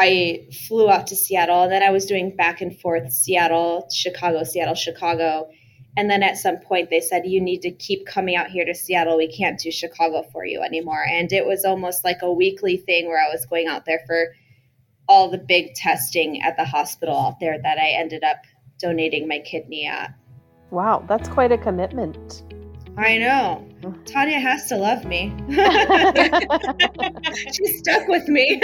I 0.00 0.48
flew 0.66 0.90
out 0.90 1.08
to 1.08 1.16
Seattle, 1.16 1.62
and 1.62 1.72
then 1.72 1.82
I 1.82 1.90
was 1.90 2.06
doing 2.06 2.34
back 2.34 2.60
and 2.60 2.78
forth 2.78 3.12
Seattle, 3.12 3.88
Chicago, 3.92 4.42
Seattle, 4.42 4.74
Chicago. 4.74 5.48
And 5.96 6.08
then 6.08 6.22
at 6.22 6.38
some 6.38 6.58
point 6.58 6.90
they 6.90 7.00
said, 7.00 7.22
You 7.24 7.40
need 7.40 7.62
to 7.62 7.70
keep 7.70 8.06
coming 8.06 8.34
out 8.34 8.50
here 8.50 8.64
to 8.64 8.74
Seattle. 8.74 9.16
We 9.16 9.32
can't 9.32 9.58
do 9.58 9.70
Chicago 9.70 10.24
for 10.32 10.44
you 10.44 10.62
anymore. 10.62 11.04
And 11.08 11.32
it 11.32 11.46
was 11.46 11.64
almost 11.64 12.04
like 12.04 12.22
a 12.22 12.32
weekly 12.32 12.76
thing 12.76 13.06
where 13.06 13.20
I 13.20 13.32
was 13.32 13.46
going 13.46 13.68
out 13.68 13.84
there 13.84 14.02
for 14.06 14.32
all 15.08 15.30
the 15.30 15.38
big 15.38 15.74
testing 15.74 16.42
at 16.42 16.56
the 16.56 16.64
hospital 16.64 17.18
out 17.18 17.40
there 17.40 17.58
that 17.62 17.78
I 17.78 17.90
ended 17.90 18.22
up 18.22 18.38
donating 18.78 19.26
my 19.26 19.40
kidney 19.40 19.86
at. 19.86 20.14
Wow, 20.70 21.04
that's 21.08 21.28
quite 21.28 21.50
a 21.50 21.58
commitment. 21.58 22.44
I 22.98 23.16
know. 23.16 23.66
Tanya 24.06 24.40
has 24.40 24.66
to 24.68 24.76
love 24.76 25.04
me. 25.04 25.32
She's 27.52 27.78
stuck 27.78 28.08
with 28.08 28.26
me. 28.28 28.60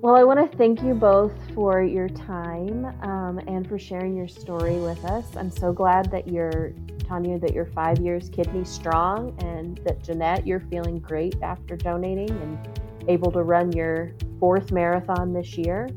well, 0.00 0.16
I 0.16 0.24
want 0.24 0.50
to 0.50 0.56
thank 0.56 0.82
you 0.82 0.94
both 0.94 1.34
for 1.54 1.82
your 1.82 2.08
time 2.08 2.86
um, 3.02 3.38
and 3.46 3.68
for 3.68 3.78
sharing 3.78 4.16
your 4.16 4.28
story 4.28 4.78
with 4.78 5.04
us. 5.04 5.36
I'm 5.36 5.50
so 5.50 5.74
glad 5.74 6.10
that 6.10 6.26
you're, 6.26 6.72
Tanya, 7.06 7.38
that 7.38 7.52
you're 7.52 7.66
five 7.66 7.98
years 7.98 8.30
kidney 8.30 8.64
strong, 8.64 9.36
and 9.40 9.78
that 9.84 10.02
Jeanette, 10.02 10.46
you're 10.46 10.64
feeling 10.70 11.00
great 11.00 11.36
after 11.42 11.76
donating 11.76 12.30
and 12.30 12.58
able 13.08 13.30
to 13.32 13.42
run 13.42 13.72
your 13.72 14.12
fourth 14.40 14.72
marathon 14.72 15.32
this 15.32 15.56
year. 15.56 15.88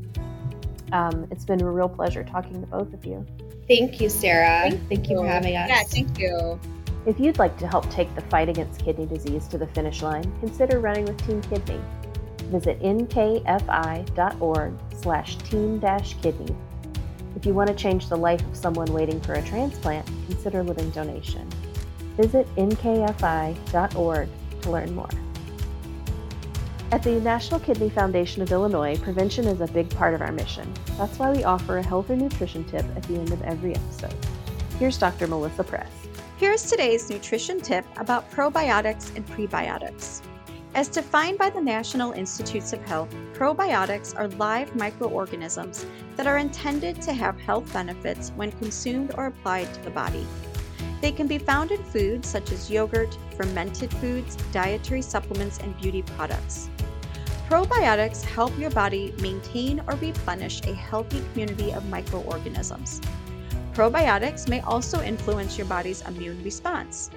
Um, 0.92 1.28
it's 1.32 1.46
been 1.46 1.62
a 1.62 1.70
real 1.70 1.90
pleasure 1.90 2.24
talking 2.24 2.62
to 2.62 2.68
both 2.68 2.94
of 2.94 3.06
you. 3.06 3.26
Thank 3.68 4.00
you, 4.00 4.10
Sarah. 4.10 4.70
Thank, 4.70 4.88
thank 4.88 5.10
you. 5.10 5.18
you 5.18 5.22
for 5.24 5.28
having 5.28 5.56
us. 5.56 5.70
Yeah, 5.70 5.84
thank 5.84 6.18
you. 6.18 6.60
If 7.06 7.20
you'd 7.20 7.40
like 7.40 7.58
to 7.60 7.68
help 7.68 7.90
take 7.90 8.14
the 8.16 8.22
fight 8.22 8.50
against 8.50 8.84
kidney 8.84 9.06
disease 9.06 9.48
to 9.50 9.58
the 9.58 9.68
finish 9.68 10.02
line, 10.02 10.24
consider 10.40 10.80
running 10.80 11.06
with 11.06 11.26
Team 11.26 11.42
Kidney. 11.42 11.80
Visit 12.50 12.80
nkfi.org 12.82 14.74
slash 14.96 15.36
team-kidney. 15.38 16.56
If 17.36 17.46
you 17.46 17.54
want 17.54 17.70
to 17.70 17.76
change 17.76 18.10
the 18.10 18.18
life 18.18 18.42
of 18.42 18.56
someone 18.56 18.92
waiting 18.92 19.22
for 19.22 19.34
a 19.34 19.42
transplant, 19.44 20.06
consider 20.28 20.64
living 20.64 20.90
donation. 20.90 21.48
Visit 22.18 22.48
nkfi.org 22.56 24.30
to 24.62 24.72
learn 24.72 24.96
more. 24.96 25.10
At 26.90 27.04
the 27.04 27.20
National 27.20 27.60
Kidney 27.60 27.90
Foundation 27.90 28.42
of 28.42 28.50
Illinois, 28.50 28.98
prevention 28.98 29.46
is 29.46 29.60
a 29.60 29.68
big 29.68 29.90
part 29.90 30.14
of 30.14 30.22
our 30.22 30.32
mission. 30.32 30.74
That's 30.98 31.20
why 31.20 31.34
we 31.34 31.44
offer 31.44 31.80
a 31.80 31.84
health 31.84 32.10
or 32.10 32.16
nutrition 32.16 32.64
tip 32.64 32.86
at 32.96 33.04
the 33.04 33.16
end 33.16 33.34
of 33.34 33.42
every 33.42 33.76
episode. 33.76 34.16
Here's 34.80 34.98
Dr. 34.98 35.28
Melissa 35.28 35.66
Prest. 35.66 35.92
Here's 36.38 36.64
today's 36.64 37.10
nutrition 37.10 37.60
tip 37.60 37.84
about 37.98 38.32
probiotics 38.32 39.14
and 39.18 39.28
prebiotics. 39.28 40.22
As 40.76 40.88
defined 40.88 41.38
by 41.38 41.50
the 41.50 41.60
National 41.60 42.14
Institutes 42.14 42.72
of 42.72 42.82
Health, 42.84 43.14
probiotics 43.34 44.18
are 44.18 44.30
live 44.30 44.74
microorganisms 44.74 45.86
that 46.16 46.26
are 46.26 46.38
intended 46.38 47.02
to 47.02 47.12
have 47.12 47.38
health 47.38 47.72
benefits 47.74 48.30
when 48.38 48.54
consumed 48.54 49.14
or 49.18 49.26
applied 49.26 49.74
to 49.74 49.82
the 49.82 49.90
body. 49.90 50.26
They 51.02 51.12
can 51.12 51.28
be 51.28 51.38
found 51.38 51.72
in 51.72 51.84
foods 51.84 52.30
such 52.30 52.54
as 52.54 52.72
yogurt, 52.72 53.18
fermented 53.36 53.94
foods, 53.96 54.38
dietary 54.54 55.02
supplements, 55.02 55.58
and 55.58 55.78
beauty 55.82 56.02
products. 56.02 56.70
Probiotics 57.48 58.26
help 58.26 58.58
your 58.60 58.72
body 58.72 59.14
maintain 59.22 59.80
or 59.88 59.96
replenish 59.96 60.60
a 60.64 60.74
healthy 60.74 61.24
community 61.32 61.72
of 61.72 61.88
microorganisms. 61.88 63.00
Probiotics 63.74 64.50
may 64.50 64.60
also 64.60 65.02
influence 65.02 65.58
your 65.58 65.66
body's 65.66 66.02
immune 66.02 66.44
response. 66.44 67.10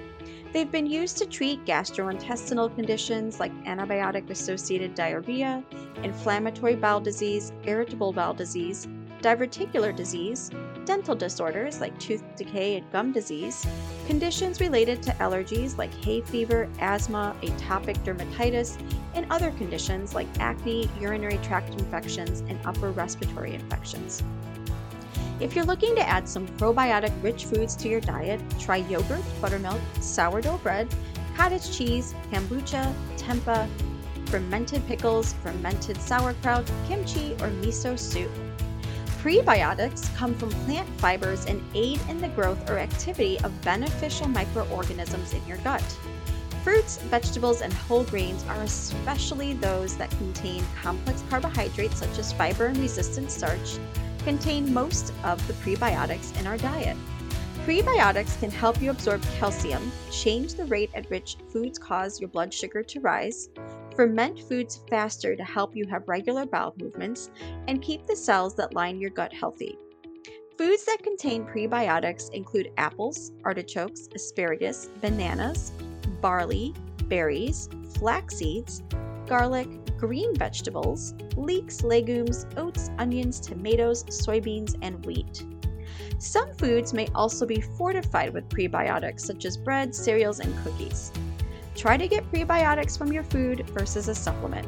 They've 0.53 0.71
been 0.71 0.85
used 0.85 1.17
to 1.17 1.25
treat 1.25 1.65
gastrointestinal 1.65 2.73
conditions 2.73 3.41
like 3.41 3.51
antibiotic 3.65 4.29
associated 4.29 4.95
diarrhea, 4.95 5.65
inflammatory 6.01 6.75
bowel 6.75 7.01
disease, 7.01 7.51
irritable 7.65 8.13
bowel 8.13 8.33
disease, 8.33 8.87
diverticular 9.21 9.93
disease, 9.93 10.49
dental 10.85 11.15
disorders 11.15 11.79
like 11.79 11.97
tooth 11.99 12.23
decay 12.35 12.77
and 12.77 12.91
gum 12.91 13.11
disease, 13.11 13.65
conditions 14.07 14.59
related 14.59 15.01
to 15.03 15.11
allergies 15.13 15.77
like 15.77 15.93
hay 16.03 16.21
fever, 16.21 16.69
asthma, 16.79 17.35
atopic 17.41 17.97
dermatitis, 18.03 18.77
and 19.13 19.25
other 19.31 19.51
conditions 19.51 20.13
like 20.15 20.27
acne, 20.39 20.89
urinary 20.99 21.37
tract 21.39 21.69
infections, 21.73 22.41
and 22.41 22.59
upper 22.65 22.91
respiratory 22.91 23.53
infections. 23.53 24.23
If 25.39 25.55
you're 25.55 25.65
looking 25.65 25.95
to 25.95 26.07
add 26.07 26.29
some 26.29 26.47
probiotic 26.49 27.11
rich 27.23 27.45
foods 27.45 27.75
to 27.77 27.89
your 27.89 28.01
diet, 28.01 28.39
try 28.59 28.77
yogurt, 28.77 29.23
buttermilk, 29.41 29.81
sourdough 29.99 30.59
bread, 30.59 30.87
cottage 31.35 31.75
cheese, 31.75 32.13
kombucha, 32.31 32.93
tempeh, 33.17 33.67
fermented 34.27 34.85
pickles, 34.87 35.33
fermented 35.33 35.97
sauerkraut, 35.97 36.69
kimchi, 36.87 37.33
or 37.33 37.49
miso 37.61 37.97
soup. 37.97 38.29
Prebiotics 39.21 40.11
come 40.15 40.33
from 40.33 40.49
plant 40.65 40.89
fibers 40.99 41.45
and 41.45 41.63
aid 41.75 42.01
in 42.09 42.19
the 42.19 42.29
growth 42.29 42.67
or 42.67 42.79
activity 42.79 43.39
of 43.41 43.61
beneficial 43.61 44.27
microorganisms 44.27 45.33
in 45.33 45.45
your 45.45 45.59
gut. 45.59 45.83
Fruits, 46.63 46.97
vegetables, 46.97 47.61
and 47.61 47.71
whole 47.71 48.03
grains 48.05 48.43
are 48.45 48.63
especially 48.63 49.53
those 49.53 49.95
that 49.97 50.09
contain 50.17 50.65
complex 50.81 51.23
carbohydrates 51.29 51.99
such 51.99 52.17
as 52.17 52.33
fiber 52.33 52.65
and 52.65 52.79
resistant 52.79 53.29
starch, 53.29 53.77
contain 54.23 54.73
most 54.73 55.13
of 55.23 55.45
the 55.45 55.53
prebiotics 55.53 56.35
in 56.39 56.47
our 56.47 56.57
diet. 56.57 56.97
Prebiotics 57.63 58.39
can 58.39 58.49
help 58.49 58.81
you 58.81 58.89
absorb 58.89 59.21
calcium, 59.37 59.91
change 60.11 60.55
the 60.55 60.65
rate 60.65 60.89
at 60.95 61.07
which 61.11 61.37
foods 61.53 61.77
cause 61.77 62.19
your 62.19 62.29
blood 62.29 62.51
sugar 62.51 62.81
to 62.81 62.99
rise, 62.99 63.49
Ferment 63.95 64.39
foods 64.39 64.81
faster 64.89 65.35
to 65.35 65.43
help 65.43 65.75
you 65.75 65.85
have 65.87 66.07
regular 66.07 66.45
bowel 66.45 66.73
movements 66.79 67.29
and 67.67 67.81
keep 67.81 68.05
the 68.05 68.15
cells 68.15 68.55
that 68.55 68.73
line 68.73 68.99
your 68.99 69.09
gut 69.09 69.33
healthy. 69.33 69.77
Foods 70.57 70.85
that 70.85 71.03
contain 71.03 71.45
prebiotics 71.45 72.31
include 72.31 72.71
apples, 72.77 73.31
artichokes, 73.43 74.07
asparagus, 74.13 74.87
bananas, 75.01 75.71
barley, 76.21 76.73
berries, 77.05 77.67
flax 77.95 78.37
seeds, 78.37 78.83
garlic, 79.25 79.67
green 79.97 80.35
vegetables, 80.35 81.13
leeks, 81.35 81.83
legumes, 81.83 82.45
oats, 82.57 82.89
onions, 82.97 83.39
tomatoes, 83.39 84.03
soybeans, 84.05 84.75
and 84.81 85.05
wheat. 85.05 85.45
Some 86.19 86.53
foods 86.53 86.93
may 86.93 87.07
also 87.15 87.45
be 87.45 87.61
fortified 87.61 88.33
with 88.33 88.47
prebiotics, 88.49 89.21
such 89.21 89.45
as 89.45 89.57
bread, 89.57 89.93
cereals, 89.93 90.39
and 90.39 90.55
cookies. 90.63 91.11
Try 91.81 91.97
to 91.97 92.07
get 92.07 92.31
prebiotics 92.31 92.95
from 92.95 93.11
your 93.11 93.23
food 93.23 93.67
versus 93.71 94.07
a 94.07 94.13
supplement. 94.13 94.67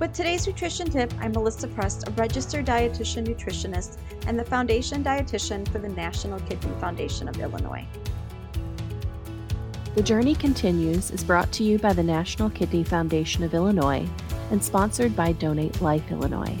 With 0.00 0.14
today's 0.14 0.46
nutrition 0.46 0.88
tip, 0.90 1.12
I'm 1.20 1.32
Melissa 1.32 1.68
Prest, 1.68 2.08
a 2.08 2.10
registered 2.12 2.64
dietitian 2.64 3.26
nutritionist 3.26 3.98
and 4.26 4.38
the 4.38 4.46
foundation 4.46 5.04
dietitian 5.04 5.68
for 5.68 5.78
the 5.78 5.90
National 5.90 6.40
Kidney 6.40 6.72
Foundation 6.80 7.28
of 7.28 7.38
Illinois. 7.38 7.84
The 9.94 10.02
Journey 10.02 10.34
Continues 10.34 11.10
is 11.10 11.22
brought 11.22 11.52
to 11.52 11.64
you 11.64 11.78
by 11.78 11.92
the 11.92 12.02
National 12.02 12.48
Kidney 12.48 12.82
Foundation 12.82 13.44
of 13.44 13.52
Illinois 13.52 14.08
and 14.50 14.64
sponsored 14.64 15.14
by 15.14 15.32
Donate 15.32 15.82
Life 15.82 16.10
Illinois. 16.10 16.56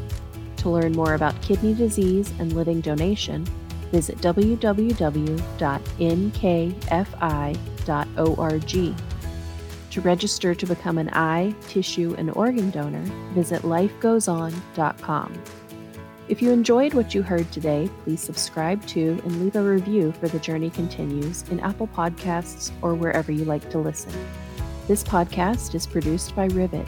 To 0.58 0.68
learn 0.68 0.92
more 0.92 1.14
about 1.14 1.40
kidney 1.40 1.72
disease 1.72 2.30
and 2.38 2.52
living 2.52 2.82
donation, 2.82 3.46
visit 3.90 4.18
www.nkfi.org. 4.18 4.68
To 9.90 10.00
register 10.00 10.54
to 10.54 10.66
become 10.66 10.98
an 10.98 11.10
eye, 11.12 11.54
tissue, 11.68 12.14
and 12.18 12.30
organ 12.30 12.70
donor, 12.70 13.02
visit 13.34 13.62
lifegoeson.com. 13.62 15.42
If 16.28 16.42
you 16.42 16.52
enjoyed 16.52 16.92
what 16.92 17.14
you 17.14 17.22
heard 17.22 17.50
today, 17.50 17.88
please 18.04 18.20
subscribe 18.20 18.86
to 18.88 19.18
and 19.24 19.42
leave 19.42 19.56
a 19.56 19.62
review 19.62 20.12
for 20.12 20.28
The 20.28 20.38
Journey 20.40 20.68
Continues 20.68 21.48
in 21.48 21.58
Apple 21.60 21.88
Podcasts 21.88 22.70
or 22.82 22.94
wherever 22.94 23.32
you 23.32 23.46
like 23.46 23.70
to 23.70 23.78
listen. 23.78 24.12
This 24.86 25.02
podcast 25.02 25.74
is 25.74 25.86
produced 25.86 26.36
by 26.36 26.44
Rivet. 26.46 26.86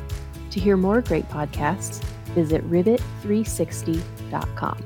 To 0.50 0.60
hear 0.60 0.76
more 0.76 1.00
great 1.00 1.26
podcasts, 1.30 2.02
visit 2.34 2.70
rivet360.com. 2.70 4.84